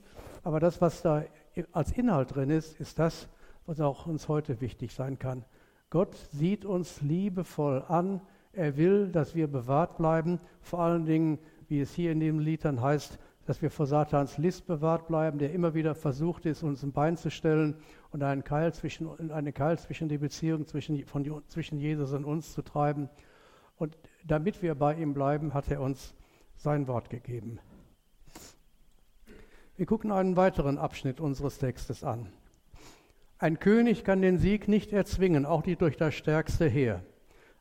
aber 0.43 0.59
das, 0.59 0.79
was 0.79 1.01
da 1.01 1.25
als 1.71 1.91
Inhalt 1.91 2.35
drin 2.35 2.49
ist, 2.49 2.79
ist 2.79 2.99
das, 2.99 3.27
was 3.65 3.81
auch 3.81 4.05
uns 4.05 4.27
heute 4.27 4.61
wichtig 4.61 4.93
sein 4.93 5.19
kann. 5.19 5.43
Gott 5.89 6.15
sieht 6.31 6.65
uns 6.65 7.01
liebevoll 7.01 7.83
an. 7.87 8.21
Er 8.55 8.77
will, 8.77 9.09
dass 9.09 9.35
wir 9.35 9.47
bewahrt 9.47 9.97
bleiben, 9.97 10.39
vor 10.61 10.79
allen 10.79 11.05
Dingen, 11.05 11.39
wie 11.67 11.81
es 11.81 11.93
hier 11.93 12.11
in 12.11 12.19
dem 12.19 12.39
Lied 12.39 12.63
dann 12.63 12.81
heißt, 12.81 13.19
dass 13.45 13.61
wir 13.61 13.69
vor 13.69 13.85
Satans 13.85 14.37
List 14.37 14.65
bewahrt 14.65 15.07
bleiben, 15.07 15.37
der 15.37 15.51
immer 15.51 15.73
wieder 15.73 15.93
versucht 15.93 16.45
ist, 16.45 16.63
uns 16.63 16.81
ein 16.81 16.91
Bein 16.91 17.17
zu 17.17 17.29
stellen 17.29 17.75
und 18.11 18.23
einen 18.23 18.43
Keil 18.43 18.73
zwischen, 18.73 19.31
eine 19.31 19.53
Keil 19.53 19.77
zwischen 19.77 20.09
die 20.09 20.17
Beziehung 20.17 20.65
zwischen, 20.65 21.05
von, 21.05 21.43
zwischen 21.47 21.77
Jesus 21.77 22.13
und 22.13 22.25
uns 22.25 22.53
zu 22.53 22.61
treiben. 22.61 23.09
Und 23.77 23.97
damit 24.25 24.61
wir 24.61 24.73
bei 24.73 24.95
ihm 24.95 25.13
bleiben, 25.13 25.53
hat 25.53 25.69
er 25.69 25.81
uns 25.81 26.15
sein 26.55 26.87
Wort 26.87 27.09
gegeben. 27.09 27.59
Wir 29.75 29.85
gucken 29.85 30.11
einen 30.11 30.37
weiteren 30.37 30.77
Abschnitt 30.77 31.19
unseres 31.19 31.57
Textes 31.57 32.03
an. 32.03 32.29
Ein 33.37 33.59
König 33.59 34.05
kann 34.05 34.21
den 34.21 34.37
Sieg 34.37 34.69
nicht 34.69 34.93
erzwingen, 34.93 35.45
auch 35.45 35.65
nicht 35.65 35.81
durch 35.81 35.97
das 35.97 36.15
stärkste 36.15 36.67
Heer. 36.67 37.03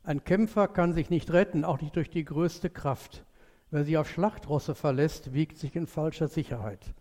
Ein 0.07 0.23
Kämpfer 0.23 0.69
kann 0.69 0.93
sich 0.93 1.09
nicht 1.09 1.33
retten, 1.33 1.65
auch 1.65 1.81
nicht 1.81 1.97
durch 1.97 2.11
die 2.11 2.27
größte 2.27 2.69
Kraft. 2.69 3.25
Wer 3.71 3.85
sich 3.85 3.97
auf 3.97 4.11
Schlachtrosse 4.11 4.75
verlässt, 4.75 5.33
wiegt 5.33 5.57
sich 5.57 5.75
in 5.77 5.87
falscher 5.87 6.29
Sicherheit. 6.29 6.93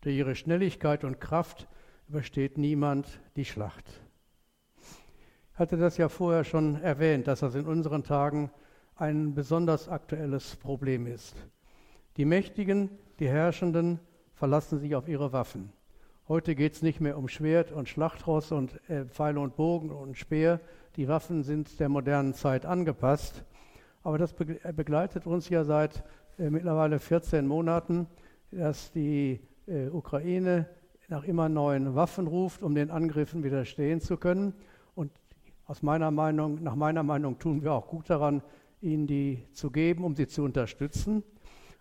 Durch 0.00 0.14
ihre 0.14 0.36
Schnelligkeit 0.36 1.02
und 1.02 1.20
Kraft 1.20 1.66
übersteht 2.08 2.58
niemand 2.58 3.20
die 3.34 3.44
Schlacht. 3.44 3.84
Ich 5.52 5.58
hatte 5.58 5.76
das 5.76 5.96
ja 5.96 6.08
vorher 6.08 6.44
schon 6.44 6.80
erwähnt, 6.80 7.26
dass 7.26 7.40
das 7.40 7.56
in 7.56 7.66
unseren 7.66 8.04
Tagen 8.04 8.52
ein 8.94 9.34
besonders 9.34 9.88
aktuelles 9.88 10.54
Problem 10.54 11.08
ist. 11.08 11.34
Die 12.16 12.24
Mächtigen, 12.24 12.90
die 13.18 13.28
Herrschenden 13.28 13.98
verlassen 14.34 14.78
sich 14.78 14.94
auf 14.94 15.08
ihre 15.08 15.32
Waffen. 15.32 15.72
Heute 16.28 16.54
geht 16.54 16.74
es 16.74 16.82
nicht 16.82 17.00
mehr 17.00 17.18
um 17.18 17.26
Schwert 17.26 17.72
und 17.72 17.88
Schlachtross 17.88 18.52
und 18.52 18.78
äh, 18.88 19.04
Pfeile 19.06 19.40
und 19.40 19.56
Bogen 19.56 19.90
und 19.90 20.16
Speer. 20.16 20.60
Die 20.96 21.08
Waffen 21.08 21.42
sind 21.42 21.80
der 21.80 21.88
modernen 21.88 22.34
Zeit 22.34 22.66
angepasst. 22.66 23.44
Aber 24.02 24.18
das 24.18 24.34
begleitet 24.34 25.26
uns 25.26 25.48
ja 25.48 25.64
seit 25.64 26.04
äh, 26.38 26.50
mittlerweile 26.50 26.98
14 26.98 27.46
Monaten, 27.46 28.06
dass 28.50 28.92
die 28.92 29.40
äh, 29.66 29.88
Ukraine 29.88 30.68
nach 31.08 31.24
immer 31.24 31.48
neuen 31.48 31.94
Waffen 31.94 32.26
ruft, 32.26 32.62
um 32.62 32.74
den 32.74 32.90
Angriffen 32.90 33.42
widerstehen 33.42 34.02
zu 34.02 34.18
können. 34.18 34.52
Und 34.94 35.10
aus 35.66 35.82
meiner 35.82 36.10
Meinung, 36.10 36.62
nach 36.62 36.74
meiner 36.74 37.02
Meinung 37.02 37.38
tun 37.38 37.62
wir 37.62 37.72
auch 37.72 37.86
gut 37.86 38.10
daran, 38.10 38.42
ihnen 38.82 39.06
die 39.06 39.42
zu 39.52 39.70
geben, 39.70 40.04
um 40.04 40.14
sie 40.14 40.26
zu 40.26 40.42
unterstützen. 40.42 41.22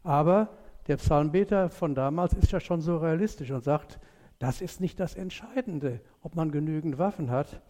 Aber 0.04 0.50
der 0.88 0.96
Psalmbeter 0.96 1.70
von 1.70 1.96
damals 1.96 2.34
ist 2.34 2.52
ja 2.54 2.62
schon 2.62 2.80
so 2.80 2.98
realistisch 2.98 3.52
und 3.52 3.64
sagt, 3.64 4.00
das 4.40 4.62
ist 4.62 4.80
nicht 4.80 5.00
das 5.02 5.16
Entscheidende, 5.16 6.00
ob 6.22 6.36
man 6.36 6.52
genügend 6.52 6.98
Waffen 6.98 7.30
hat. 7.30 7.62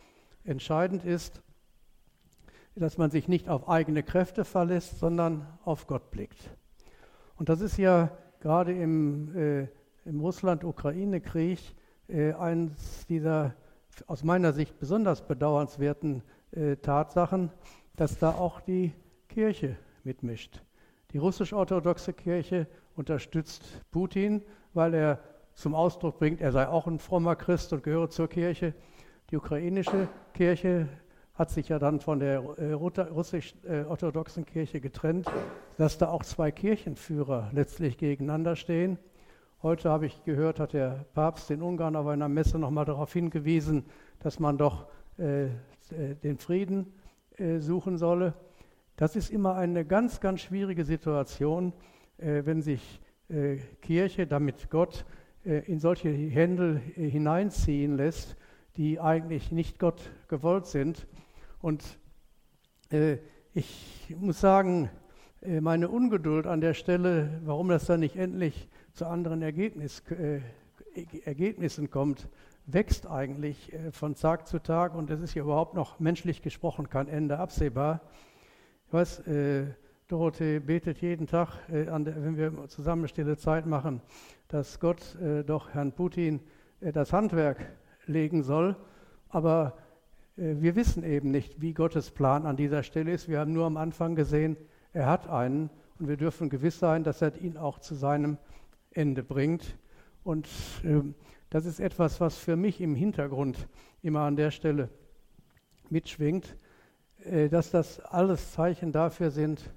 Entscheidend 0.43 1.03
ist, 1.03 1.41
dass 2.75 2.97
man 2.97 3.11
sich 3.11 3.27
nicht 3.27 3.49
auf 3.49 3.67
eigene 3.69 4.03
Kräfte 4.03 4.45
verlässt, 4.45 4.99
sondern 4.99 5.45
auf 5.63 5.87
Gott 5.87 6.11
blickt. 6.11 6.55
Und 7.35 7.49
das 7.49 7.61
ist 7.61 7.77
ja 7.77 8.11
gerade 8.39 8.73
im 8.73 9.35
äh, 9.35 9.67
im 10.05 10.19
Russland-Ukraine-Krieg 10.19 11.59
äh, 12.07 12.33
eines 12.33 13.05
dieser 13.07 13.55
aus 14.07 14.23
meiner 14.23 14.53
Sicht 14.53 14.79
besonders 14.79 15.27
bedauernswerten 15.27 16.23
äh, 16.51 16.77
Tatsachen, 16.77 17.51
dass 17.97 18.17
da 18.17 18.31
auch 18.31 18.61
die 18.61 18.93
Kirche 19.27 19.75
mitmischt. 20.03 20.61
Die 21.11 21.17
russisch-orthodoxe 21.17 22.13
Kirche 22.13 22.67
unterstützt 22.95 23.63
Putin, 23.91 24.41
weil 24.73 24.93
er 24.93 25.19
zum 25.53 25.75
Ausdruck 25.75 26.19
bringt, 26.19 26.39
er 26.39 26.53
sei 26.53 26.67
auch 26.67 26.87
ein 26.87 26.99
frommer 26.99 27.35
Christ 27.35 27.73
und 27.73 27.83
gehöre 27.83 28.09
zur 28.09 28.29
Kirche. 28.29 28.73
Die 29.31 29.37
ukrainische 29.37 30.09
Kirche 30.33 30.89
hat 31.35 31.51
sich 31.51 31.69
ja 31.69 31.79
dann 31.79 32.01
von 32.01 32.19
der 32.19 32.43
äh, 32.57 32.73
russisch-orthodoxen 32.73 34.45
Kirche 34.45 34.81
getrennt, 34.81 35.25
dass 35.77 35.97
da 35.97 36.09
auch 36.09 36.23
zwei 36.23 36.51
Kirchenführer 36.51 37.49
letztlich 37.53 37.97
gegeneinander 37.97 38.57
stehen. 38.57 38.99
Heute 39.63 39.89
habe 39.89 40.05
ich 40.05 40.21
gehört, 40.25 40.59
hat 40.59 40.73
der 40.73 41.05
Papst 41.13 41.49
in 41.49 41.61
Ungarn 41.61 41.95
auf 41.95 42.07
einer 42.07 42.27
Messe 42.27 42.59
nochmal 42.59 42.83
darauf 42.83 43.13
hingewiesen, 43.13 43.85
dass 44.19 44.37
man 44.37 44.57
doch 44.57 44.87
äh, 45.17 45.45
äh, 45.45 45.49
den 46.21 46.37
Frieden 46.37 46.91
äh, 47.37 47.59
suchen 47.59 47.97
solle. 47.97 48.33
Das 48.97 49.15
ist 49.15 49.31
immer 49.31 49.55
eine 49.55 49.85
ganz, 49.85 50.19
ganz 50.19 50.41
schwierige 50.41 50.83
Situation, 50.83 51.71
äh, 52.17 52.41
wenn 52.43 52.61
sich 52.61 52.99
äh, 53.29 53.59
Kirche, 53.81 54.27
damit 54.27 54.69
Gott, 54.69 55.05
in 55.43 55.79
solche 55.79 56.09
Händel 56.09 56.77
hineinziehen 56.77 57.97
lässt, 57.97 58.37
die 58.77 58.99
eigentlich 58.99 59.51
nicht 59.51 59.79
Gott 59.79 60.11
gewollt 60.27 60.65
sind. 60.65 61.07
Und 61.59 61.83
äh, 62.91 63.17
ich 63.53 64.15
muss 64.17 64.39
sagen, 64.39 64.89
äh, 65.41 65.61
meine 65.61 65.89
Ungeduld 65.89 66.47
an 66.47 66.61
der 66.61 66.73
Stelle, 66.73 67.41
warum 67.43 67.69
das 67.69 67.85
dann 67.85 67.99
nicht 67.99 68.15
endlich 68.15 68.69
zu 68.93 69.05
anderen 69.07 69.41
Ergebnis, 69.41 70.01
äh, 70.11 70.41
Ergebnissen 71.23 71.89
kommt, 71.89 72.27
wächst 72.65 73.07
eigentlich 73.07 73.73
äh, 73.73 73.91
von 73.91 74.15
Tag 74.15 74.47
zu 74.47 74.59
Tag 74.59 74.95
und 74.95 75.09
es 75.09 75.21
ist 75.21 75.33
ja 75.33 75.43
überhaupt 75.43 75.73
noch 75.73 75.99
menschlich 75.99 76.41
gesprochen 76.41 76.89
kein 76.89 77.07
Ende 77.07 77.39
absehbar. 77.39 78.01
Ich 78.87 78.93
weiß, 78.93 79.19
äh, 79.27 79.65
Dorothee 80.07 80.59
betet 80.59 80.99
jeden 80.99 81.27
Tag, 81.27 81.49
äh, 81.69 81.85
der, 81.85 82.23
wenn 82.23 82.37
wir 82.37 82.67
zusammen 82.67 83.07
stille 83.07 83.37
Zeit 83.37 83.65
machen, 83.65 84.01
dass 84.49 84.79
Gott 84.81 85.17
doch 85.45 85.69
Herrn 85.69 85.93
Putin 85.93 86.41
das 86.81 87.13
Handwerk 87.13 87.57
legen 88.05 88.43
soll. 88.43 88.75
Aber 89.29 89.77
äh, 90.37 90.55
wir 90.59 90.75
wissen 90.75 91.03
eben 91.03 91.31
nicht, 91.31 91.61
wie 91.61 91.73
Gottes 91.73 92.11
Plan 92.11 92.45
an 92.45 92.57
dieser 92.57 92.83
Stelle 92.83 93.11
ist. 93.11 93.27
Wir 93.27 93.39
haben 93.39 93.53
nur 93.53 93.65
am 93.65 93.77
Anfang 93.77 94.15
gesehen, 94.15 94.57
er 94.93 95.05
hat 95.05 95.29
einen 95.29 95.69
und 95.99 96.07
wir 96.07 96.17
dürfen 96.17 96.49
gewiss 96.49 96.79
sein, 96.79 97.03
dass 97.03 97.21
er 97.21 97.39
ihn 97.39 97.57
auch 97.57 97.79
zu 97.79 97.95
seinem 97.95 98.37
Ende 98.91 99.23
bringt. 99.23 99.77
Und 100.23 100.47
äh, 100.83 101.01
das 101.49 101.65
ist 101.65 101.79
etwas, 101.79 102.19
was 102.19 102.37
für 102.37 102.55
mich 102.55 102.81
im 102.81 102.95
Hintergrund 102.95 103.67
immer 104.01 104.21
an 104.21 104.35
der 104.35 104.51
Stelle 104.51 104.89
mitschwingt, 105.89 106.57
äh, 107.23 107.49
dass 107.49 107.71
das 107.71 107.99
alles 107.99 108.51
Zeichen 108.51 108.91
dafür 108.91 109.31
sind, 109.31 109.73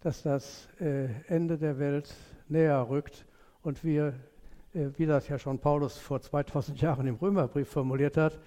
dass 0.00 0.22
das 0.22 0.68
äh, 0.80 1.08
Ende 1.26 1.58
der 1.58 1.78
Welt 1.78 2.14
näher 2.48 2.88
rückt 2.88 3.26
und 3.62 3.84
wir, 3.84 4.14
wie 4.96 5.06
das 5.06 5.28
ja 5.28 5.38
schon 5.38 5.58
Paulus 5.58 5.98
vor 5.98 6.20
2000 6.20 6.80
Jahren 6.80 7.06
im 7.06 7.16
Römerbrief 7.16 7.68
formuliert 7.68 8.16
hat, 8.16 8.38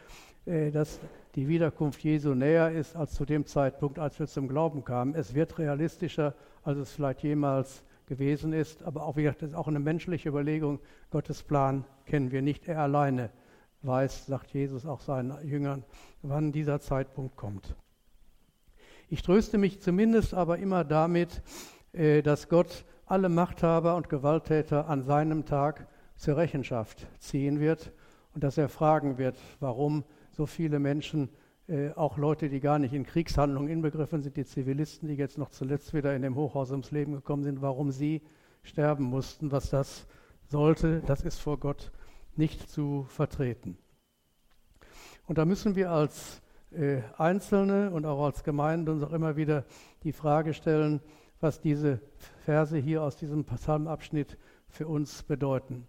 äh, 0.46 0.72
dass 0.72 1.00
die 1.36 1.48
Wiederkunft 1.48 2.04
Jesu 2.04 2.34
näher 2.34 2.72
ist 2.72 2.96
als 2.96 3.14
zu 3.14 3.26
dem 3.26 3.46
Zeitpunkt, 3.46 4.00
als 4.00 4.20
wir 4.20 4.28
zum 4.28 4.48
Glauben 4.48 4.84
kamen. 4.84 5.16
Es 5.16 5.34
wird 5.34 5.58
realistischer, 5.58 6.34
als 6.64 6.78
es 6.78 6.92
vielleicht 6.92 7.24
jemals 7.24 7.84
gewesen 8.08 8.52
ist, 8.54 8.84
aber 8.84 9.06
auch, 9.06 9.16
das 9.16 9.50
ist 9.50 9.56
auch 9.56 9.68
eine 9.68 9.80
menschliche 9.80 10.30
Überlegung. 10.30 10.80
Gottes 11.12 11.44
Plan 11.44 11.86
kennen 12.06 12.32
wir 12.32 12.42
nicht. 12.42 12.68
Er 12.68 12.80
alleine 12.80 13.30
weiß, 13.84 14.26
sagt 14.26 14.54
Jesus 14.54 14.86
auch 14.86 15.00
seinen 15.00 15.36
Jüngern, 15.48 15.84
wann 16.22 16.52
dieser 16.52 16.80
Zeitpunkt 16.82 17.36
kommt. 17.36 17.76
Ich 19.10 19.22
tröste 19.22 19.58
mich 19.58 19.82
zumindest 19.82 20.34
aber 20.34 20.58
immer 20.58 20.84
damit, 20.84 21.42
äh, 21.94 22.22
dass 22.22 22.48
Gott 22.48 22.86
alle 23.06 23.28
Machthaber 23.28 23.96
und 23.96 24.08
Gewalttäter 24.08 24.88
an 24.88 25.04
seinem 25.04 25.46
Tag 25.46 25.88
zur 26.22 26.38
Rechenschaft 26.38 27.08
ziehen 27.18 27.60
wird 27.60 27.92
und 28.36 28.44
dass 28.44 28.58
er 28.58 28.70
fragen 28.70 29.18
wird, 29.18 29.38
warum 29.60 30.04
so 30.32 30.46
viele 30.46 30.78
Menschen, 30.78 31.30
äh, 31.68 31.92
auch 31.94 32.18
Leute, 32.18 32.48
die 32.48 32.60
gar 32.60 32.78
nicht 32.78 32.94
in 32.94 33.06
Kriegshandlungen 33.06 33.72
inbegriffen 33.72 34.22
sind, 34.22 34.38
die 34.38 34.46
Zivilisten, 34.46 35.08
die 35.08 35.16
jetzt 35.16 35.40
noch 35.40 35.50
zuletzt 35.50 35.96
wieder 35.96 36.16
in 36.16 36.22
dem 36.22 36.36
Hochhaus 36.36 36.70
ums 36.70 36.92
Leben 36.92 37.14
gekommen 37.14 37.44
sind, 37.44 37.64
warum 37.64 37.90
sie 37.90 38.22
sterben 38.62 39.06
mussten, 39.06 39.52
was 39.52 39.72
das 39.72 40.06
sollte, 40.48 41.02
das 41.08 41.24
ist 41.24 41.40
vor 41.40 41.60
Gott 41.60 41.92
nicht 42.36 42.70
zu 42.70 43.04
vertreten. 43.10 43.80
Und 45.26 45.40
da 45.40 45.46
müssen 45.46 45.76
wir 45.76 45.90
als 45.90 46.44
äh, 46.72 47.02
Einzelne 47.18 47.90
und 47.90 48.06
auch 48.06 48.24
als 48.24 48.44
Gemeinde 48.44 48.92
uns 48.92 49.02
auch 49.02 49.14
immer 49.14 49.38
wieder 49.38 49.66
die 50.04 50.14
Frage 50.14 50.54
stellen, 50.54 51.02
was 51.40 51.62
diese 51.62 52.00
Verse 52.46 52.78
hier 52.78 53.02
aus 53.02 53.16
diesem 53.16 53.44
Psalmabschnitt 53.44 54.38
für 54.68 54.88
uns 54.88 55.24
bedeuten. 55.24 55.88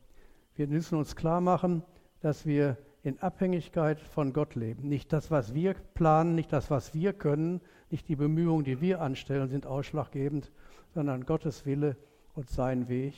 Wir 0.54 0.68
müssen 0.68 0.98
uns 0.98 1.16
klar 1.16 1.40
machen, 1.40 1.82
dass 2.20 2.46
wir 2.46 2.76
in 3.02 3.18
Abhängigkeit 3.20 4.00
von 4.00 4.32
Gott 4.32 4.54
leben. 4.54 4.88
Nicht 4.88 5.12
das, 5.12 5.30
was 5.30 5.54
wir 5.54 5.74
planen, 5.94 6.34
nicht 6.34 6.52
das, 6.52 6.70
was 6.70 6.94
wir 6.94 7.12
können, 7.12 7.60
nicht 7.90 8.08
die 8.08 8.16
Bemühungen, 8.16 8.64
die 8.64 8.80
wir 8.80 9.00
anstellen, 9.00 9.48
sind 9.48 9.66
ausschlaggebend, 9.66 10.52
sondern 10.94 11.26
Gottes 11.26 11.66
Wille 11.66 11.96
und 12.34 12.48
sein 12.48 12.88
Weg. 12.88 13.14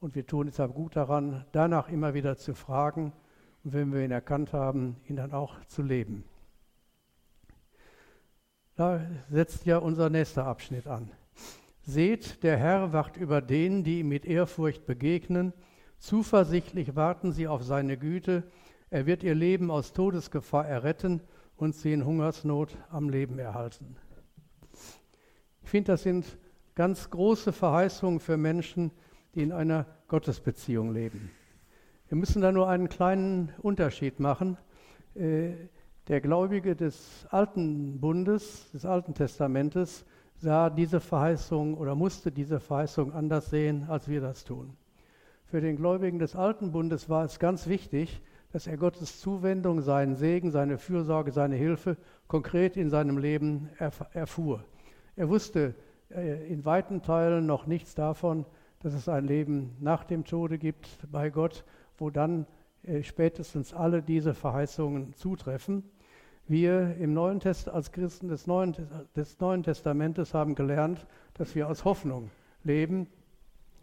Und 0.00 0.14
wir 0.14 0.26
tun 0.26 0.46
deshalb 0.46 0.74
gut 0.74 0.96
daran, 0.96 1.44
danach 1.52 1.88
immer 1.88 2.14
wieder 2.14 2.36
zu 2.36 2.54
fragen 2.54 3.12
und 3.64 3.72
wenn 3.72 3.92
wir 3.92 4.00
ihn 4.00 4.10
erkannt 4.10 4.52
haben, 4.52 4.96
ihn 5.08 5.16
dann 5.16 5.32
auch 5.32 5.62
zu 5.66 5.82
leben. 5.82 6.24
Da 8.76 9.00
setzt 9.28 9.66
ja 9.66 9.78
unser 9.78 10.08
nächster 10.08 10.46
Abschnitt 10.46 10.86
an. 10.86 11.10
Seht, 11.82 12.42
der 12.44 12.56
Herr 12.56 12.92
wacht 12.92 13.16
über 13.16 13.42
denen, 13.42 13.82
die 13.82 14.00
ihm 14.00 14.08
mit 14.08 14.24
Ehrfurcht 14.24 14.86
begegnen. 14.86 15.52
Zuversichtlich 15.98 16.96
warten 16.96 17.32
sie 17.32 17.48
auf 17.48 17.62
seine 17.62 17.96
Güte 17.96 18.44
er 18.90 19.04
wird 19.04 19.22
ihr 19.22 19.34
Leben 19.34 19.70
aus 19.70 19.92
Todesgefahr 19.92 20.66
erretten 20.66 21.20
und 21.56 21.74
sie 21.74 21.92
in 21.92 22.06
Hungersnot 22.06 22.76
am 22.90 23.10
Leben 23.10 23.38
erhalten. 23.38 23.96
Ich 25.62 25.68
finde, 25.68 25.92
das 25.92 26.04
sind 26.04 26.38
ganz 26.74 27.10
große 27.10 27.52
Verheißungen 27.52 28.18
für 28.18 28.38
Menschen, 28.38 28.90
die 29.34 29.42
in 29.42 29.52
einer 29.52 29.84
Gottesbeziehung 30.06 30.94
leben. 30.94 31.30
Wir 32.08 32.16
müssen 32.16 32.40
da 32.40 32.50
nur 32.50 32.68
einen 32.68 32.88
kleinen 32.88 33.52
Unterschied 33.58 34.20
machen. 34.20 34.56
Äh, 35.14 35.52
der 36.06 36.22
Gläubige 36.22 36.74
des 36.74 37.26
Alten 37.28 38.00
Bundes, 38.00 38.70
des 38.72 38.86
Alten 38.86 39.12
Testamentes, 39.12 40.06
sah 40.36 40.70
diese 40.70 41.00
Verheißung 41.00 41.76
oder 41.76 41.94
musste 41.94 42.32
diese 42.32 42.60
Verheißung 42.60 43.12
anders 43.12 43.50
sehen, 43.50 43.84
als 43.90 44.08
wir 44.08 44.22
das 44.22 44.44
tun. 44.44 44.74
Für 45.50 45.62
den 45.62 45.76
Gläubigen 45.76 46.18
des 46.18 46.36
Alten 46.36 46.72
Bundes 46.72 47.08
war 47.08 47.24
es 47.24 47.38
ganz 47.38 47.68
wichtig, 47.68 48.20
dass 48.52 48.66
er 48.66 48.76
Gottes 48.76 49.18
Zuwendung, 49.18 49.80
seinen 49.80 50.14
Segen, 50.14 50.50
seine 50.50 50.76
Fürsorge, 50.76 51.32
seine 51.32 51.56
Hilfe 51.56 51.96
konkret 52.26 52.76
in 52.76 52.90
seinem 52.90 53.16
Leben 53.16 53.70
erfuhr. 54.12 54.62
Er 55.16 55.30
wusste 55.30 55.74
äh, 56.10 56.52
in 56.52 56.66
weiten 56.66 57.00
Teilen 57.00 57.46
noch 57.46 57.66
nichts 57.66 57.94
davon, 57.94 58.44
dass 58.80 58.92
es 58.92 59.08
ein 59.08 59.24
Leben 59.24 59.74
nach 59.80 60.04
dem 60.04 60.26
Tode 60.26 60.58
gibt 60.58 60.98
bei 61.10 61.30
Gott, 61.30 61.64
wo 61.96 62.10
dann 62.10 62.46
äh, 62.82 63.02
spätestens 63.02 63.72
alle 63.72 64.02
diese 64.02 64.34
Verheißungen 64.34 65.14
zutreffen. 65.14 65.82
Wir 66.46 66.94
im 66.96 67.14
Neuen 67.14 67.40
Test 67.40 67.70
als 67.70 67.90
Christen 67.90 68.28
des 68.28 68.46
Neuen, 68.46 68.76
des 69.16 69.40
Neuen 69.40 69.62
Testamentes 69.62 70.34
haben 70.34 70.54
gelernt, 70.54 71.06
dass 71.32 71.54
wir 71.54 71.70
aus 71.70 71.86
Hoffnung 71.86 72.30
leben 72.64 73.06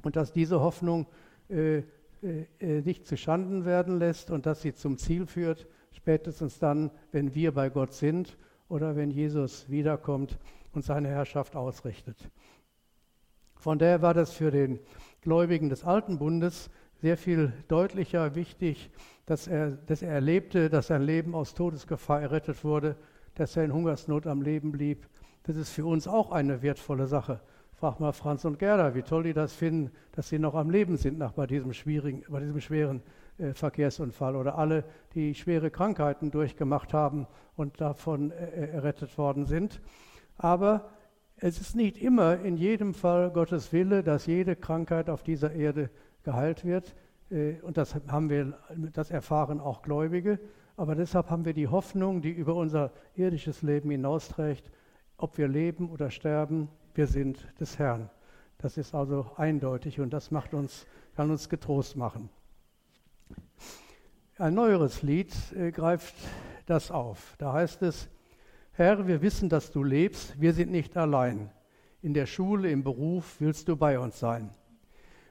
und 0.03 0.15
dass 0.15 0.31
diese 0.31 0.59
Hoffnung 0.61 1.07
äh, 1.49 1.83
äh, 2.25 2.45
äh, 2.59 2.81
nicht 2.81 3.05
zu 3.05 3.17
Schanden 3.17 3.65
werden 3.65 3.99
lässt 3.99 4.31
und 4.31 4.45
dass 4.45 4.61
sie 4.61 4.73
zum 4.73 4.97
Ziel 4.97 5.27
führt, 5.27 5.67
spätestens 5.91 6.59
dann, 6.59 6.91
wenn 7.11 7.35
wir 7.35 7.53
bei 7.53 7.69
Gott 7.69 7.93
sind 7.93 8.37
oder 8.67 8.95
wenn 8.95 9.11
Jesus 9.11 9.69
wiederkommt 9.69 10.39
und 10.73 10.83
seine 10.83 11.09
Herrschaft 11.09 11.55
ausrichtet. 11.55 12.17
Von 13.55 13.79
daher 13.79 14.01
war 14.01 14.13
das 14.13 14.33
für 14.33 14.51
den 14.51 14.79
Gläubigen 15.21 15.69
des 15.69 15.83
Alten 15.83 16.17
Bundes 16.17 16.69
sehr 17.01 17.17
viel 17.17 17.53
deutlicher 17.67 18.35
wichtig, 18.35 18.89
dass 19.25 19.47
er, 19.47 19.71
dass 19.71 20.01
er 20.01 20.11
erlebte, 20.11 20.69
dass 20.69 20.87
sein 20.87 21.01
Leben 21.01 21.35
aus 21.35 21.53
Todesgefahr 21.53 22.21
errettet 22.21 22.63
wurde, 22.63 22.95
dass 23.35 23.55
er 23.55 23.65
in 23.65 23.73
Hungersnot 23.73 24.27
am 24.27 24.41
Leben 24.41 24.71
blieb. 24.71 25.07
Das 25.43 25.57
ist 25.57 25.71
für 25.71 25.85
uns 25.85 26.07
auch 26.07 26.31
eine 26.31 26.61
wertvolle 26.61 27.07
Sache. 27.07 27.39
Frag 27.77 27.99
mal 27.99 28.13
Franz 28.13 28.45
und 28.45 28.57
Gerda, 28.57 28.95
wie 28.95 29.01
toll 29.01 29.23
die 29.23 29.33
das 29.33 29.51
finden, 29.53 29.91
dass 30.13 30.29
sie 30.29 30.39
noch 30.39 30.55
am 30.55 30.69
Leben 30.69 30.95
sind 30.95 31.17
nach 31.17 31.33
bei 31.33 31.45
diesem, 31.45 31.73
schwierigen, 31.73 32.23
bei 32.29 32.39
diesem 32.39 32.61
schweren 32.61 33.03
äh, 33.37 33.53
Verkehrsunfall 33.53 34.37
oder 34.37 34.57
alle, 34.57 34.85
die 35.13 35.35
schwere 35.35 35.69
Krankheiten 35.69 36.31
durchgemacht 36.31 36.93
haben 36.93 37.27
und 37.57 37.81
davon 37.81 38.31
äh, 38.31 38.45
äh, 38.45 38.69
errettet 38.69 39.17
worden 39.17 39.45
sind. 39.45 39.81
Aber 40.37 40.89
es 41.35 41.59
ist 41.59 41.75
nicht 41.75 41.97
immer 41.97 42.39
in 42.39 42.55
jedem 42.55 42.93
Fall 42.93 43.29
Gottes 43.29 43.73
Wille, 43.73 44.03
dass 44.03 44.25
jede 44.25 44.55
Krankheit 44.55 45.09
auf 45.09 45.21
dieser 45.21 45.51
Erde 45.51 45.89
geheilt 46.23 46.63
wird. 46.63 46.95
Äh, 47.29 47.55
und 47.61 47.75
das 47.75 47.93
haben 48.07 48.29
wir, 48.29 48.57
das 48.93 49.11
erfahren 49.11 49.59
auch 49.59 49.81
Gläubige. 49.81 50.39
Aber 50.77 50.95
deshalb 50.95 51.29
haben 51.29 51.43
wir 51.43 51.53
die 51.53 51.67
Hoffnung, 51.67 52.21
die 52.21 52.31
über 52.31 52.55
unser 52.55 52.93
irdisches 53.15 53.63
Leben 53.63 53.89
hinausträgt, 53.91 54.71
ob 55.17 55.37
wir 55.37 55.49
leben 55.49 55.89
oder 55.89 56.09
sterben, 56.09 56.69
wir 56.95 57.07
sind 57.07 57.47
des 57.59 57.77
Herrn. 57.77 58.09
Das 58.57 58.77
ist 58.77 58.95
also 58.95 59.31
eindeutig 59.35 59.99
und 59.99 60.11
das 60.11 60.31
macht 60.31 60.53
uns, 60.53 60.87
kann 61.15 61.29
uns 61.29 61.49
getrost 61.49 61.95
machen. 61.95 62.29
Ein 64.37 64.53
neueres 64.53 65.01
Lied 65.01 65.33
äh, 65.53 65.71
greift 65.71 66.15
das 66.65 66.91
auf. 66.91 67.35
Da 67.37 67.53
heißt 67.53 67.81
es, 67.83 68.09
Herr, 68.71 69.07
wir 69.07 69.21
wissen, 69.21 69.47
dass 69.47 69.71
du 69.71 69.83
lebst, 69.83 70.39
wir 70.39 70.53
sind 70.53 70.71
nicht 70.71 70.97
allein. 70.97 71.51
In 72.01 72.13
der 72.13 72.25
Schule, 72.25 72.69
im 72.69 72.83
Beruf 72.83 73.39
willst 73.39 73.67
du 73.69 73.77
bei 73.77 73.97
uns 73.99 74.19
sein. 74.19 74.49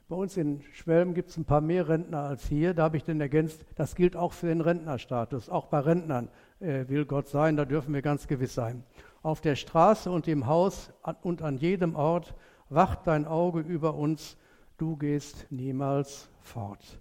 Bei 0.07 0.15
uns 0.15 0.37
in 0.37 0.61
Schwelm 0.73 1.13
gibt 1.15 1.29
es 1.29 1.37
ein 1.37 1.45
paar 1.45 1.61
mehr 1.61 1.87
Rentner 1.87 2.19
als 2.19 2.47
hier. 2.47 2.73
Da 2.75 2.83
habe 2.83 2.97
ich 2.97 3.03
dann 3.03 3.19
ergänzt, 3.21 3.65
das 3.75 3.95
gilt 3.95 4.15
auch 4.15 4.33
für 4.33 4.47
den 4.47 4.61
Rentnerstatus. 4.61 5.49
Auch 5.49 5.67
bei 5.67 5.79
Rentnern 5.79 6.29
äh, 6.59 6.87
will 6.87 7.05
Gott 7.05 7.27
sein, 7.27 7.57
da 7.57 7.65
dürfen 7.65 7.93
wir 7.93 8.01
ganz 8.01 8.27
gewiss 8.27 8.53
sein. 8.53 8.83
Auf 9.25 9.41
der 9.41 9.55
Straße 9.55 10.11
und 10.11 10.27
im 10.27 10.45
Haus 10.45 10.91
und 11.23 11.41
an 11.41 11.57
jedem 11.57 11.95
Ort 11.95 12.35
wacht 12.69 13.07
dein 13.07 13.25
Auge 13.25 13.61
über 13.61 13.95
uns, 13.95 14.37
du 14.77 14.97
gehst 14.97 15.47
niemals 15.49 16.29
fort. 16.41 16.99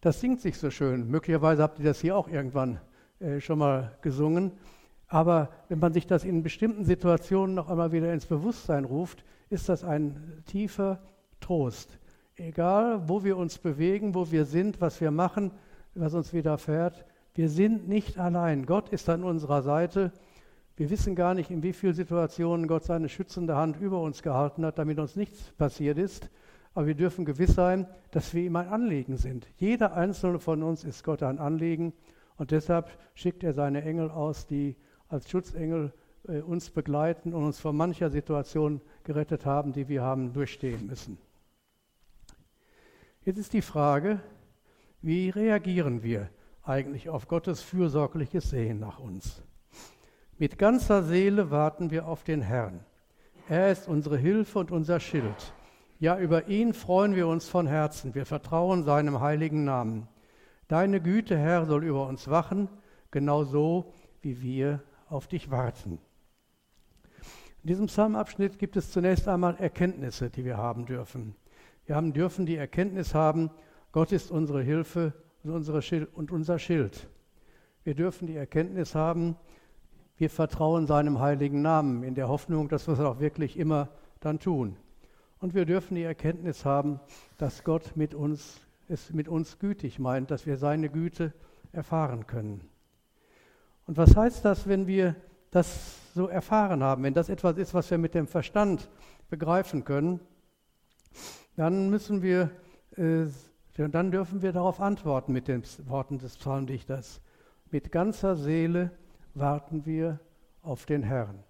Das 0.00 0.20
singt 0.20 0.40
sich 0.40 0.58
so 0.58 0.72
schön. 0.72 1.08
Möglicherweise 1.08 1.62
habt 1.62 1.78
ihr 1.78 1.84
das 1.84 2.00
hier 2.00 2.16
auch 2.16 2.26
irgendwann 2.26 2.80
äh, 3.20 3.38
schon 3.38 3.60
mal 3.60 3.96
gesungen. 4.02 4.50
Aber 5.06 5.50
wenn 5.68 5.78
man 5.78 5.92
sich 5.92 6.08
das 6.08 6.24
in 6.24 6.42
bestimmten 6.42 6.84
Situationen 6.84 7.54
noch 7.54 7.70
einmal 7.70 7.92
wieder 7.92 8.12
ins 8.12 8.26
Bewusstsein 8.26 8.84
ruft, 8.84 9.24
ist 9.50 9.68
das 9.68 9.84
ein 9.84 10.42
tiefer 10.46 10.98
Trost. 11.38 12.00
Egal, 12.34 13.08
wo 13.08 13.22
wir 13.22 13.36
uns 13.36 13.58
bewegen, 13.58 14.12
wo 14.12 14.28
wir 14.32 14.44
sind, 14.44 14.80
was 14.80 15.00
wir 15.00 15.12
machen, 15.12 15.52
was 15.94 16.14
uns 16.14 16.32
widerfährt, 16.32 17.04
wir 17.36 17.48
sind 17.48 17.86
nicht 17.86 18.18
allein. 18.18 18.66
Gott 18.66 18.88
ist 18.88 19.08
an 19.08 19.22
unserer 19.22 19.62
Seite. 19.62 20.10
Wir 20.78 20.90
wissen 20.90 21.16
gar 21.16 21.34
nicht, 21.34 21.50
in 21.50 21.64
wie 21.64 21.72
vielen 21.72 21.94
Situationen 21.94 22.68
Gott 22.68 22.84
seine 22.84 23.08
schützende 23.08 23.56
Hand 23.56 23.80
über 23.80 24.00
uns 24.00 24.22
gehalten 24.22 24.64
hat, 24.64 24.78
damit 24.78 25.00
uns 25.00 25.16
nichts 25.16 25.50
passiert 25.58 25.98
ist. 25.98 26.30
Aber 26.72 26.86
wir 26.86 26.94
dürfen 26.94 27.24
gewiss 27.24 27.56
sein, 27.56 27.88
dass 28.12 28.32
wir 28.32 28.44
ihm 28.44 28.54
ein 28.54 28.68
Anliegen 28.68 29.16
sind. 29.16 29.48
Jeder 29.56 29.94
einzelne 29.94 30.38
von 30.38 30.62
uns 30.62 30.84
ist 30.84 31.02
Gott 31.02 31.24
ein 31.24 31.40
Anliegen. 31.40 31.94
Und 32.36 32.52
deshalb 32.52 32.96
schickt 33.14 33.42
er 33.42 33.54
seine 33.54 33.82
Engel 33.82 34.08
aus, 34.08 34.46
die 34.46 34.76
als 35.08 35.28
Schutzengel 35.28 35.92
äh, 36.28 36.42
uns 36.42 36.70
begleiten 36.70 37.34
und 37.34 37.42
uns 37.42 37.58
von 37.58 37.76
mancher 37.76 38.10
Situation 38.10 38.80
gerettet 39.02 39.44
haben, 39.46 39.72
die 39.72 39.88
wir 39.88 40.02
haben 40.02 40.32
durchstehen 40.32 40.86
müssen. 40.86 41.18
Jetzt 43.24 43.38
ist 43.38 43.52
die 43.52 43.62
Frage, 43.62 44.20
wie 45.02 45.30
reagieren 45.30 46.04
wir 46.04 46.28
eigentlich 46.62 47.08
auf 47.08 47.26
Gottes 47.26 47.62
fürsorgliches 47.62 48.50
Sehen 48.50 48.78
nach 48.78 49.00
uns? 49.00 49.42
Mit 50.40 50.56
ganzer 50.56 51.02
Seele 51.02 51.50
warten 51.50 51.90
wir 51.90 52.06
auf 52.06 52.22
den 52.22 52.42
Herrn. 52.42 52.78
Er 53.48 53.72
ist 53.72 53.88
unsere 53.88 54.16
Hilfe 54.16 54.60
und 54.60 54.70
unser 54.70 55.00
Schild. 55.00 55.52
Ja, 55.98 56.16
über 56.16 56.46
ihn 56.46 56.74
freuen 56.74 57.16
wir 57.16 57.26
uns 57.26 57.48
von 57.48 57.66
Herzen. 57.66 58.14
Wir 58.14 58.24
vertrauen 58.24 58.84
seinem 58.84 59.20
heiligen 59.20 59.64
Namen. 59.64 60.06
Deine 60.68 61.00
Güte, 61.00 61.36
Herr, 61.36 61.66
soll 61.66 61.82
über 61.82 62.06
uns 62.06 62.28
wachen, 62.28 62.68
genauso 63.10 63.92
wie 64.22 64.40
wir 64.40 64.80
auf 65.08 65.26
dich 65.26 65.50
warten. 65.50 65.98
In 67.64 67.66
diesem 67.66 67.86
Psalmabschnitt 67.86 68.60
gibt 68.60 68.76
es 68.76 68.92
zunächst 68.92 69.26
einmal 69.26 69.56
Erkenntnisse, 69.56 70.30
die 70.30 70.44
wir 70.44 70.56
haben 70.56 70.86
dürfen. 70.86 71.34
Wir 71.86 71.96
haben 71.96 72.12
dürfen 72.12 72.46
die 72.46 72.56
Erkenntnis 72.56 73.12
haben, 73.12 73.50
Gott 73.90 74.12
ist 74.12 74.30
unsere 74.30 74.62
Hilfe 74.62 75.14
und, 75.42 75.50
unsere 75.50 75.82
Schild, 75.82 76.14
und 76.14 76.30
unser 76.30 76.60
Schild. 76.60 77.08
Wir 77.82 77.96
dürfen 77.96 78.28
die 78.28 78.36
Erkenntnis 78.36 78.94
haben, 78.94 79.34
wir 80.18 80.30
vertrauen 80.30 80.86
seinem 80.86 81.20
heiligen 81.20 81.62
Namen 81.62 82.02
in 82.02 82.14
der 82.14 82.28
Hoffnung, 82.28 82.68
dass 82.68 82.86
wir 82.88 82.94
es 82.94 83.00
auch 83.00 83.20
wirklich 83.20 83.56
immer 83.56 83.88
dann 84.20 84.40
tun. 84.40 84.76
Und 85.40 85.54
wir 85.54 85.64
dürfen 85.64 85.94
die 85.94 86.02
Erkenntnis 86.02 86.64
haben, 86.64 86.98
dass 87.38 87.62
Gott 87.62 87.92
mit 87.94 88.14
uns, 88.14 88.60
es 88.88 89.12
mit 89.12 89.28
uns 89.28 89.60
gütig 89.60 90.00
meint, 90.00 90.32
dass 90.32 90.46
wir 90.46 90.56
seine 90.56 90.88
Güte 90.88 91.32
erfahren 91.70 92.26
können. 92.26 92.68
Und 93.86 93.96
was 93.96 94.16
heißt 94.16 94.44
das, 94.44 94.66
wenn 94.66 94.88
wir 94.88 95.14
das 95.52 95.96
so 96.14 96.26
erfahren 96.26 96.82
haben, 96.82 97.04
wenn 97.04 97.14
das 97.14 97.28
etwas 97.28 97.56
ist, 97.56 97.72
was 97.72 97.90
wir 97.90 97.98
mit 97.98 98.14
dem 98.14 98.26
Verstand 98.26 98.90
begreifen 99.30 99.84
können, 99.84 100.20
dann 101.56 101.90
müssen 101.90 102.22
wir, 102.22 102.50
äh, 102.96 103.26
dann 103.76 104.10
dürfen 104.10 104.42
wir 104.42 104.52
darauf 104.52 104.80
antworten 104.80 105.32
mit 105.32 105.46
den 105.46 105.62
Worten 105.86 106.18
des 106.18 106.36
Psalmdichters. 106.36 107.20
Mit 107.70 107.92
ganzer 107.92 108.36
Seele 108.36 108.90
warten 109.38 109.86
wir 109.86 110.20
auf 110.62 110.86
den 110.86 111.02
Herrn. 111.02 111.42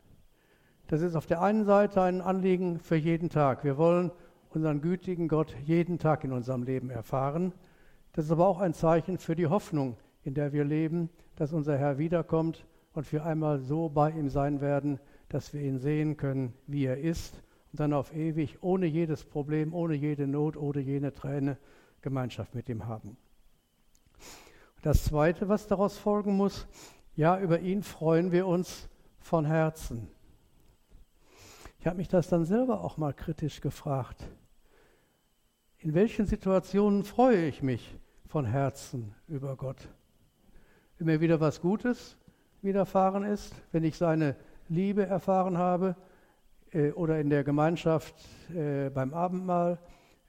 Das 0.88 1.02
ist 1.02 1.16
auf 1.16 1.26
der 1.26 1.42
einen 1.42 1.64
Seite 1.64 2.02
ein 2.02 2.20
Anliegen 2.20 2.78
für 2.78 2.96
jeden 2.96 3.28
Tag. 3.28 3.64
Wir 3.64 3.76
wollen 3.76 4.10
unseren 4.50 4.80
gütigen 4.80 5.28
Gott 5.28 5.54
jeden 5.64 5.98
Tag 5.98 6.24
in 6.24 6.32
unserem 6.32 6.62
Leben 6.62 6.90
erfahren. 6.90 7.52
Das 8.12 8.24
ist 8.24 8.30
aber 8.30 8.46
auch 8.46 8.60
ein 8.60 8.74
Zeichen 8.74 9.18
für 9.18 9.36
die 9.36 9.46
Hoffnung, 9.46 9.96
in 10.24 10.34
der 10.34 10.52
wir 10.52 10.64
leben, 10.64 11.10
dass 11.36 11.52
unser 11.52 11.76
Herr 11.76 11.98
wiederkommt 11.98 12.66
und 12.94 13.12
wir 13.12 13.24
einmal 13.24 13.58
so 13.58 13.88
bei 13.88 14.10
ihm 14.10 14.28
sein 14.28 14.60
werden, 14.60 14.98
dass 15.28 15.52
wir 15.52 15.60
ihn 15.60 15.78
sehen 15.78 16.16
können, 16.16 16.54
wie 16.66 16.86
er 16.86 16.98
ist 16.98 17.42
und 17.72 17.80
dann 17.80 17.92
auf 17.92 18.14
ewig, 18.14 18.62
ohne 18.62 18.86
jedes 18.86 19.24
Problem, 19.24 19.74
ohne 19.74 19.94
jede 19.94 20.26
Not, 20.26 20.56
ohne 20.56 20.80
jene 20.80 21.12
Träne 21.12 21.58
Gemeinschaft 22.00 22.54
mit 22.54 22.68
ihm 22.68 22.86
haben. 22.86 23.16
Das 24.82 25.04
Zweite, 25.04 25.48
was 25.48 25.66
daraus 25.66 25.98
folgen 25.98 26.36
muss, 26.36 26.66
ja, 27.18 27.36
über 27.40 27.58
ihn 27.58 27.82
freuen 27.82 28.30
wir 28.30 28.46
uns 28.46 28.88
von 29.18 29.44
Herzen. 29.44 30.08
Ich 31.80 31.86
habe 31.88 31.96
mich 31.96 32.06
das 32.06 32.28
dann 32.28 32.44
selber 32.44 32.84
auch 32.84 32.96
mal 32.96 33.12
kritisch 33.12 33.60
gefragt. 33.60 34.24
In 35.78 35.94
welchen 35.94 36.26
Situationen 36.26 37.02
freue 37.02 37.46
ich 37.46 37.60
mich 37.60 37.98
von 38.28 38.44
Herzen 38.44 39.16
über 39.26 39.56
Gott? 39.56 39.88
Wenn 40.96 41.08
mir 41.08 41.20
wieder 41.20 41.40
was 41.40 41.60
Gutes 41.60 42.16
widerfahren 42.62 43.24
ist, 43.24 43.52
wenn 43.72 43.82
ich 43.82 43.96
seine 43.96 44.36
Liebe 44.68 45.04
erfahren 45.04 45.58
habe 45.58 45.96
äh, 46.70 46.92
oder 46.92 47.18
in 47.18 47.30
der 47.30 47.42
Gemeinschaft 47.42 48.14
äh, 48.54 48.90
beim 48.90 49.12
Abendmahl 49.12 49.80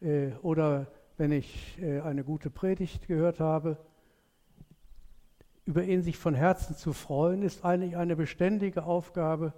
äh, 0.02 0.32
oder 0.42 0.88
wenn 1.18 1.34
ich 1.34 1.78
äh, 1.80 2.02
eine 2.02 2.24
gute 2.24 2.50
Predigt 2.50 3.08
gehört 3.08 3.40
habe. 3.40 3.78
Über 5.70 5.84
ihn 5.84 6.02
sich 6.02 6.18
von 6.18 6.34
Herzen 6.34 6.76
zu 6.76 6.94
freuen, 6.94 7.44
ist 7.44 7.64
eigentlich 7.64 7.96
eine 7.96 8.16
beständige 8.16 8.84
Aufgabe 8.84 9.54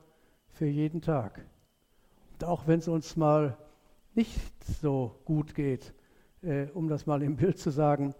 für 0.52 0.66
jeden 0.66 1.02
Tag 1.02 1.42
auch 2.44 2.68
wenn 2.68 2.80
es 2.80 2.88
uns 2.88 3.16
mal 3.16 3.58
nicht 4.14 4.40
so 4.82 5.16
gut 5.26 5.56
geht, 5.56 5.94
äh, 6.42 6.68
um 6.74 6.88
das 6.88 7.06
mal 7.06 7.22
im 7.22 7.36
Bild 7.36 7.58
zu 7.58 7.70
sagen, 7.70 8.14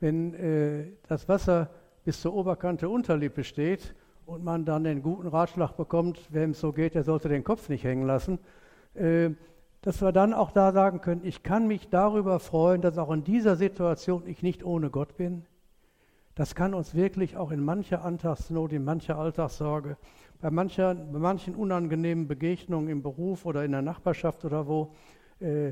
wenn 0.00 0.34
äh, 0.34 0.92
das 1.08 1.28
Wasser 1.28 1.70
bis 2.04 2.20
zur 2.20 2.34
Oberkante 2.34 2.88
Unterlippe 2.88 3.44
steht 3.44 3.94
und 4.26 4.44
man 4.44 4.64
dann 4.64 4.84
den 4.84 5.02
guten 5.02 5.28
Ratschlag 5.28 5.76
bekommt, 5.76 6.20
wem 6.30 6.50
es 6.50 6.60
so 6.60 6.72
geht, 6.72 6.94
der 6.94 7.04
sollte 7.04 7.28
den 7.28 7.44
Kopf 7.44 7.68
nicht 7.68 7.84
hängen 7.84 8.06
lassen, 8.06 8.38
äh, 8.94 9.30
dass 9.82 10.02
wir 10.02 10.12
dann 10.12 10.34
auch 10.34 10.50
da 10.50 10.72
sagen 10.72 11.00
können, 11.00 11.22
ich 11.24 11.42
kann 11.42 11.66
mich 11.66 11.88
darüber 11.88 12.40
freuen, 12.40 12.82
dass 12.82 12.98
auch 12.98 13.10
in 13.10 13.24
dieser 13.24 13.56
Situation 13.56 14.24
ich 14.26 14.42
nicht 14.42 14.64
ohne 14.64 14.90
Gott 14.90 15.16
bin. 15.16 15.46
Das 16.38 16.54
kann 16.54 16.72
uns 16.72 16.94
wirklich 16.94 17.36
auch 17.36 17.50
in 17.50 17.64
mancher 17.64 18.04
Antragsnot, 18.04 18.72
in 18.72 18.84
mancher 18.84 19.18
Alltagssorge 19.18 19.96
bei, 20.40 20.52
mancher, 20.52 20.94
bei 20.94 21.18
manchen 21.18 21.56
unangenehmen 21.56 22.28
Begegnungen 22.28 22.88
im 22.88 23.02
Beruf 23.02 23.44
oder 23.44 23.64
in 23.64 23.72
der 23.72 23.82
Nachbarschaft 23.82 24.44
oder 24.44 24.68
wo 24.68 24.94
äh, 25.40 25.70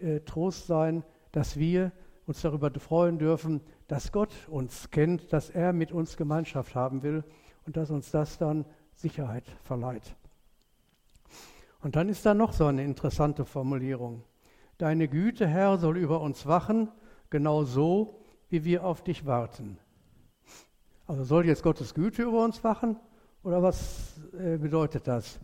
äh, 0.00 0.20
Trost 0.24 0.68
sein, 0.68 1.02
dass 1.32 1.56
wir 1.56 1.90
uns 2.26 2.42
darüber 2.42 2.70
freuen 2.78 3.18
dürfen, 3.18 3.60
dass 3.88 4.12
Gott 4.12 4.32
uns 4.46 4.88
kennt, 4.92 5.32
dass 5.32 5.50
er 5.50 5.72
mit 5.72 5.90
uns 5.90 6.16
Gemeinschaft 6.16 6.76
haben 6.76 7.02
will 7.02 7.24
und 7.66 7.76
dass 7.76 7.90
uns 7.90 8.12
das 8.12 8.38
dann 8.38 8.66
Sicherheit 8.92 9.46
verleiht. 9.64 10.14
Und 11.82 11.96
dann 11.96 12.08
ist 12.08 12.24
da 12.24 12.34
noch 12.34 12.52
so 12.52 12.66
eine 12.66 12.84
interessante 12.84 13.44
Formulierung. 13.44 14.22
Deine 14.78 15.08
Güte, 15.08 15.48
Herr, 15.48 15.76
soll 15.76 15.98
über 15.98 16.20
uns 16.20 16.46
wachen, 16.46 16.88
genau 17.30 17.64
so, 17.64 18.20
wie 18.48 18.64
wir 18.64 18.84
auf 18.84 19.02
dich 19.02 19.26
warten. 19.26 19.76
Also 21.06 21.24
soll 21.24 21.46
jetzt 21.46 21.62
Gottes 21.62 21.94
Güte 21.94 22.22
über 22.22 22.44
uns 22.44 22.64
wachen 22.64 22.96
oder 23.42 23.62
was 23.62 24.20
äh, 24.38 24.56
bedeutet 24.56 25.06
das? 25.06 25.38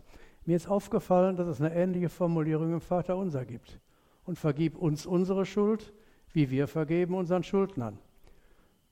Mir 0.45 0.55
ist 0.55 0.67
aufgefallen, 0.67 1.35
dass 1.35 1.47
es 1.47 1.61
eine 1.61 1.73
ähnliche 1.75 2.09
Formulierung 2.09 2.73
im 2.73 2.81
Vater 2.81 3.15
unser 3.15 3.45
gibt. 3.45 3.79
Und 4.23 4.39
vergib 4.39 4.77
uns 4.77 5.05
unsere 5.05 5.45
Schuld, 5.45 5.93
wie 6.33 6.49
wir 6.49 6.67
vergeben 6.67 7.15
unseren 7.15 7.43
Schuldnern. 7.43 7.97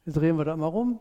Jetzt 0.06 0.18
drehen 0.18 0.38
wir 0.38 0.46
da 0.46 0.56
mal 0.56 0.68
rum. 0.68 1.00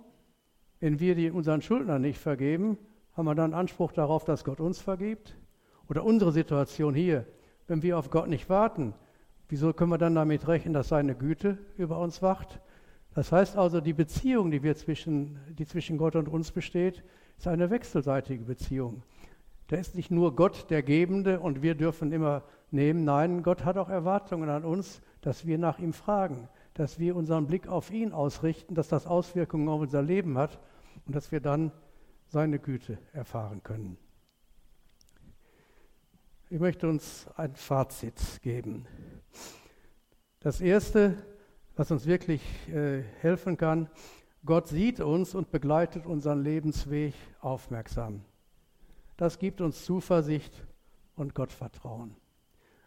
Wenn 0.80 1.00
wir 1.00 1.14
die 1.14 1.30
unseren 1.30 1.60
Schuldnern 1.60 2.02
nicht 2.02 2.18
vergeben, 2.18 2.78
haben 3.14 3.26
wir 3.26 3.34
dann 3.34 3.52
Anspruch 3.52 3.92
darauf, 3.92 4.24
dass 4.24 4.44
Gott 4.44 4.60
uns 4.60 4.80
vergibt? 4.80 5.36
Oder 5.88 6.04
unsere 6.04 6.32
Situation 6.32 6.94
hier, 6.94 7.26
wenn 7.66 7.82
wir 7.82 7.98
auf 7.98 8.10
Gott 8.10 8.28
nicht 8.28 8.48
warten, 8.48 8.94
Wieso 9.48 9.72
können 9.72 9.90
wir 9.90 9.98
dann 9.98 10.14
damit 10.14 10.46
rechnen, 10.46 10.74
dass 10.74 10.88
seine 10.88 11.14
Güte 11.14 11.56
über 11.78 11.98
uns 11.98 12.20
wacht? 12.20 12.60
Das 13.18 13.32
heißt 13.32 13.56
also, 13.56 13.80
die 13.80 13.94
Beziehung, 13.94 14.52
die, 14.52 14.62
wir 14.62 14.76
zwischen, 14.76 15.40
die 15.48 15.66
zwischen 15.66 15.98
Gott 15.98 16.14
und 16.14 16.28
uns 16.28 16.52
besteht, 16.52 17.02
ist 17.36 17.48
eine 17.48 17.68
wechselseitige 17.68 18.44
Beziehung. 18.44 19.02
Da 19.66 19.74
ist 19.74 19.96
nicht 19.96 20.12
nur 20.12 20.36
Gott 20.36 20.70
der 20.70 20.84
Gebende 20.84 21.40
und 21.40 21.60
wir 21.60 21.74
dürfen 21.74 22.12
immer 22.12 22.44
nehmen. 22.70 23.02
Nein, 23.02 23.42
Gott 23.42 23.64
hat 23.64 23.76
auch 23.76 23.88
Erwartungen 23.88 24.48
an 24.48 24.64
uns, 24.64 25.00
dass 25.20 25.44
wir 25.48 25.58
nach 25.58 25.80
ihm 25.80 25.92
fragen, 25.92 26.48
dass 26.74 27.00
wir 27.00 27.16
unseren 27.16 27.48
Blick 27.48 27.66
auf 27.66 27.90
ihn 27.90 28.12
ausrichten, 28.12 28.76
dass 28.76 28.86
das 28.86 29.08
Auswirkungen 29.08 29.68
auf 29.68 29.80
unser 29.80 30.00
Leben 30.00 30.38
hat 30.38 30.60
und 31.04 31.16
dass 31.16 31.32
wir 31.32 31.40
dann 31.40 31.72
seine 32.28 32.60
Güte 32.60 32.98
erfahren 33.12 33.64
können. 33.64 33.98
Ich 36.50 36.60
möchte 36.60 36.88
uns 36.88 37.26
ein 37.34 37.56
Fazit 37.56 38.40
geben. 38.42 38.86
Das 40.38 40.60
Erste, 40.60 41.16
was 41.78 41.92
uns 41.92 42.06
wirklich 42.06 42.42
äh, 42.70 43.02
helfen 43.20 43.56
kann, 43.56 43.88
Gott 44.44 44.66
sieht 44.66 44.98
uns 44.98 45.36
und 45.36 45.52
begleitet 45.52 46.06
unseren 46.06 46.42
Lebensweg 46.42 47.14
aufmerksam. 47.40 48.24
Das 49.16 49.38
gibt 49.38 49.60
uns 49.60 49.84
Zuversicht 49.84 50.66
und 51.14 51.36
Gottvertrauen, 51.36 52.16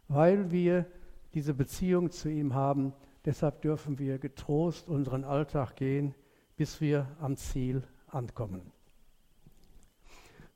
weil 0.10 0.52
wir 0.52 0.86
diese 1.34 1.54
Beziehung 1.54 2.12
zu 2.12 2.30
ihm 2.30 2.54
haben. 2.54 2.92
Deshalb 3.24 3.62
dürfen 3.62 3.98
wir 3.98 4.20
getrost 4.20 4.90
unseren 4.90 5.24
Alltag 5.24 5.78
gehen, 5.78 6.14
bis 6.58 6.82
wir 6.82 7.08
am 7.22 7.38
Ziel 7.38 7.84
ankommen. 8.08 8.74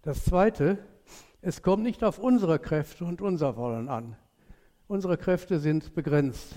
Das 0.02 0.26
Zweite, 0.26 0.78
es 1.41 1.62
kommt 1.62 1.84
nicht 1.84 2.04
auf 2.04 2.19
unsere 2.19 2.60
Kräfte 2.60 3.06
und 3.06 3.21
unser 3.21 3.56
Wollen 3.56 3.88
an. 3.88 4.17
Unsere 4.88 5.17
Kräfte 5.17 5.58
sind 5.58 5.95
begrenzt. 5.95 6.54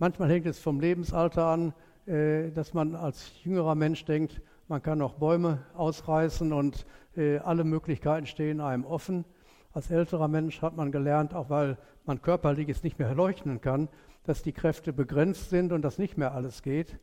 Manchmal 0.00 0.30
hängt 0.30 0.46
es 0.46 0.60
vom 0.60 0.78
Lebensalter 0.78 1.46
an, 1.46 1.74
äh, 2.06 2.50
dass 2.52 2.72
man 2.72 2.94
als 2.94 3.32
jüngerer 3.42 3.74
Mensch 3.74 4.04
denkt, 4.04 4.40
man 4.68 4.80
kann 4.80 4.98
noch 4.98 5.14
Bäume 5.14 5.64
ausreißen 5.74 6.52
und 6.52 6.86
äh, 7.16 7.38
alle 7.38 7.64
Möglichkeiten 7.64 8.26
stehen 8.26 8.60
einem 8.60 8.84
offen. 8.84 9.24
Als 9.72 9.90
älterer 9.90 10.28
Mensch 10.28 10.62
hat 10.62 10.76
man 10.76 10.92
gelernt, 10.92 11.34
auch 11.34 11.50
weil 11.50 11.78
man 12.04 12.22
körperlich 12.22 12.68
es 12.68 12.84
nicht 12.84 13.00
mehr 13.00 13.12
leuchten 13.12 13.60
kann, 13.60 13.88
dass 14.22 14.42
die 14.42 14.52
Kräfte 14.52 14.92
begrenzt 14.92 15.50
sind 15.50 15.72
und 15.72 15.82
dass 15.82 15.98
nicht 15.98 16.16
mehr 16.16 16.32
alles 16.32 16.62
geht. 16.62 16.98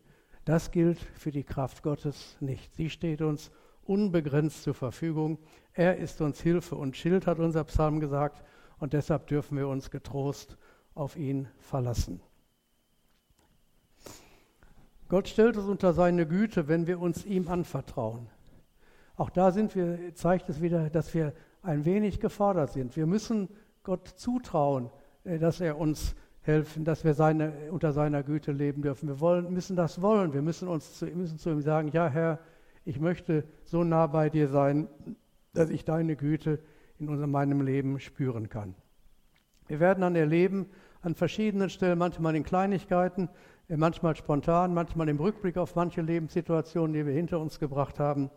Das 0.45 0.71
gilt 0.71 0.99
für 1.15 1.31
die 1.31 1.43
Kraft 1.43 1.84
Gottes 1.84 2.38
nicht. 2.39 2.73
Sie 2.75 2.89
steht 2.89 3.21
uns 3.21 3.51
unbegrenzt 3.84 4.63
zur 4.63 4.73
Verfügung. 4.73 5.38
Er 5.73 5.97
ist 5.97 6.21
uns 6.21 6.39
Hilfe 6.39 6.75
und 6.75 6.95
Schild, 6.95 7.27
hat 7.27 7.39
unser 7.39 7.65
Psalm 7.65 7.99
gesagt, 7.99 8.43
und 8.79 8.93
deshalb 8.93 9.27
dürfen 9.27 9.58
wir 9.58 9.67
uns 9.67 9.91
getrost 9.91 10.58
auf 10.93 11.17
ihn 11.17 11.49
verlassen. 11.60 12.21
Gott 15.08 15.28
stellt 15.28 15.58
uns 15.58 15.68
unter 15.68 15.94
seine 15.94 16.26
Güte, 16.26 16.68
wenn 16.68 16.88
wir 16.88 17.00
uns 17.00 17.26
ihm 17.26 17.48
anvertrauen. 17.48 18.28
Auch 19.15 19.30
da 19.30 19.52
sind 19.52 19.76
wir, 19.76 20.13
zeigt 20.15 20.50
es 20.50 20.62
wieder, 20.62 20.89
dass 20.89 21.13
wir 21.13 21.34
ein 21.62 21.86
wenig 21.86 22.20
gefordert 22.20 22.72
sind. 22.72 22.96
Wir 22.96 23.06
müssen 23.06 23.50
Gott 23.84 24.08
zutrauen, 24.08 24.89
äh, 25.24 25.38
dass 25.38 25.62
er 25.62 25.78
uns 25.78 26.15
helfen, 26.41 26.86
dass 26.86 27.04
wir 27.04 27.13
seine, 27.13 27.72
unter 27.72 27.91
seiner 27.91 28.24
Güte 28.24 28.52
leben 28.52 28.82
dürfen. 28.82 29.08
Wir 29.08 29.20
wollen, 29.20 29.52
müssen 29.54 29.76
das 29.76 30.02
wollen. 30.02 30.34
Wir 30.34 30.41
müssen 30.41 30.68
uns 30.68 31.00
zu, 31.00 31.06
müssen 31.06 31.38
zu 31.38 31.50
ihm 31.50 31.62
sagen, 31.62 31.89
ja 31.89 32.08
Herr, 32.08 32.39
ich 32.84 33.00
möchte 33.00 33.46
so 33.63 33.84
nah 33.84 34.08
bei 34.08 34.30
dir 34.30 34.48
sein, 34.48 34.88
dass 35.54 35.70
ich 35.70 35.86
deine 35.86 36.15
Güte 36.15 36.60
in 37.00 37.10
unserem, 37.10 37.32
meinem 37.32 37.62
Leben 37.62 38.00
spüren 38.00 38.50
kann. 38.50 38.76
Wir 39.68 39.80
werden 39.80 40.02
dann 40.02 40.15
erleben, 40.15 40.68
an 41.02 41.15
verschiedenen 41.15 41.70
Stellen, 41.70 41.98
manchmal 41.98 42.36
in 42.36 42.44
Kleinigkeiten, 42.44 43.30
manchmal 43.67 44.15
spontan, 44.15 44.73
manchmal 44.73 45.10
im 45.10 45.19
Rückblick 45.19 45.58
auf 45.58 45.75
manche 45.75 46.01
Lebenssituationen, 46.01 46.93
die 46.93 47.06
wir 47.06 47.13
hinter 47.13 47.39
uns 47.39 47.60
gebracht 47.60 47.99
haben, 47.99 48.30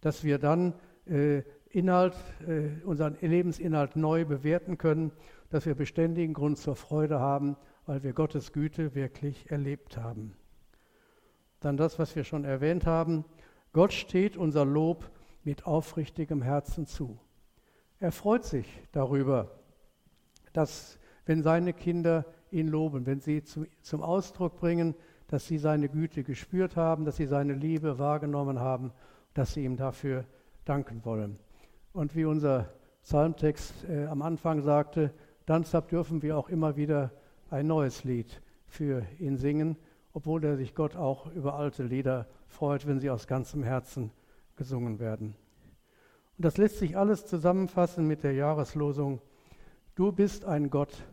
dass 0.00 0.24
wir 0.24 0.38
dann 0.38 0.74
äh, 1.06 1.42
Inhalt, 1.70 2.14
äh, 2.46 2.84
unseren 2.84 3.16
Lebensinhalt 3.20 3.96
neu 3.96 4.24
bewerten 4.24 4.78
können, 4.78 5.12
dass 5.50 5.66
wir 5.66 5.74
beständigen 5.74 6.34
Grund 6.34 6.58
zur 6.58 6.76
Freude 6.76 7.20
haben, 7.20 7.56
weil 7.86 8.02
wir 8.02 8.12
Gottes 8.12 8.52
Güte 8.52 8.94
wirklich 8.94 9.50
erlebt 9.50 9.96
haben. 9.96 10.36
Dann 11.60 11.76
das, 11.76 11.98
was 11.98 12.14
wir 12.14 12.24
schon 12.24 12.44
erwähnt 12.44 12.86
haben, 12.86 13.24
Gott 13.72 13.92
steht 13.92 14.36
unser 14.36 14.64
Lob 14.64 15.10
mit 15.44 15.66
aufrichtigem 15.66 16.42
Herzen 16.42 16.86
zu. 16.86 17.18
Er 18.00 18.12
freut 18.12 18.44
sich 18.44 18.66
darüber, 18.92 19.50
dass 20.52 20.98
wenn 21.26 21.42
seine 21.42 21.72
Kinder 21.72 22.24
ihn 22.50 22.68
loben, 22.68 23.06
wenn 23.06 23.20
sie 23.20 23.42
zu, 23.42 23.66
zum 23.82 24.02
Ausdruck 24.02 24.56
bringen, 24.56 24.94
dass 25.28 25.46
sie 25.46 25.58
seine 25.58 25.88
Güte 25.88 26.24
gespürt 26.24 26.76
haben, 26.76 27.04
dass 27.04 27.16
sie 27.16 27.26
seine 27.26 27.54
Liebe 27.54 27.98
wahrgenommen 27.98 28.60
haben, 28.60 28.92
dass 29.34 29.54
sie 29.54 29.64
ihm 29.64 29.76
dafür 29.76 30.24
danken 30.64 31.04
wollen. 31.04 31.38
Und 31.92 32.16
wie 32.16 32.24
unser 32.24 32.70
Psalmtext 33.02 33.84
äh, 33.88 34.06
am 34.06 34.22
Anfang 34.22 34.62
sagte, 34.62 35.12
dann 35.46 35.64
dürfen 35.90 36.22
wir 36.22 36.36
auch 36.36 36.48
immer 36.48 36.76
wieder 36.76 37.10
ein 37.50 37.66
neues 37.66 38.04
Lied 38.04 38.42
für 38.66 39.06
ihn 39.18 39.36
singen, 39.36 39.76
obwohl 40.12 40.44
er 40.44 40.56
sich 40.56 40.74
Gott 40.74 40.96
auch 40.96 41.32
über 41.32 41.54
alte 41.54 41.84
Lieder 41.84 42.26
freut, 42.48 42.86
wenn 42.86 43.00
sie 43.00 43.10
aus 43.10 43.26
ganzem 43.26 43.62
Herzen 43.62 44.10
gesungen 44.56 44.98
werden. 44.98 45.34
Und 46.36 46.44
das 46.44 46.56
lässt 46.56 46.78
sich 46.78 46.96
alles 46.96 47.26
zusammenfassen 47.26 48.06
mit 48.06 48.22
der 48.22 48.32
Jahreslosung, 48.32 49.20
du 49.94 50.12
bist 50.12 50.44
ein 50.44 50.70
Gott, 50.70 51.04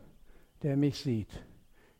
der 0.63 0.77
mich 0.77 0.99
sieht. 0.99 1.45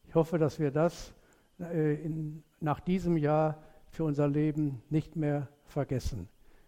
Ich 0.07 0.15
hoffe, 0.15 0.37
dass 0.37 0.59
wir 0.59 0.71
das 0.71 1.13
äh, 1.59 1.95
in, 1.95 2.43
nach 2.59 2.79
diesem 2.79 3.17
Jahr 3.17 3.61
für 3.89 4.03
unser 4.03 4.27
Leben 4.27 4.81
nicht 4.89 5.15
mehr 5.15 5.47
vergessen. 5.65 6.27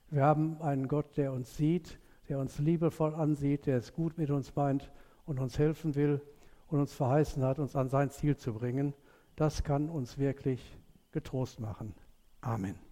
Wir 0.10 0.24
haben 0.24 0.62
einen 0.62 0.88
Gott, 0.88 1.18
der 1.18 1.34
uns 1.34 1.58
sieht, 1.58 2.00
der 2.30 2.40
uns 2.40 2.60
liebevoll 2.60 3.14
ansieht, 3.14 3.66
der 3.66 3.78
es 3.78 3.94
gut 3.94 4.18
mit 4.18 4.32
uns 4.32 4.56
meint 4.56 4.92
und 5.26 5.40
uns 5.40 5.60
helfen 5.60 5.96
will 5.96 6.22
und 6.68 6.80
uns 6.80 6.94
verheißen 6.94 7.44
hat, 7.44 7.60
uns 7.60 7.76
an 7.76 7.90
sein 7.90 8.10
Ziel 8.10 8.38
zu 8.38 8.54
bringen. 8.54 8.94
Das 9.36 9.64
kann 9.64 9.90
uns 9.90 10.18
wirklich 10.18 10.78
getrost 11.12 11.60
machen. 11.60 11.94
Amen. 12.42 12.87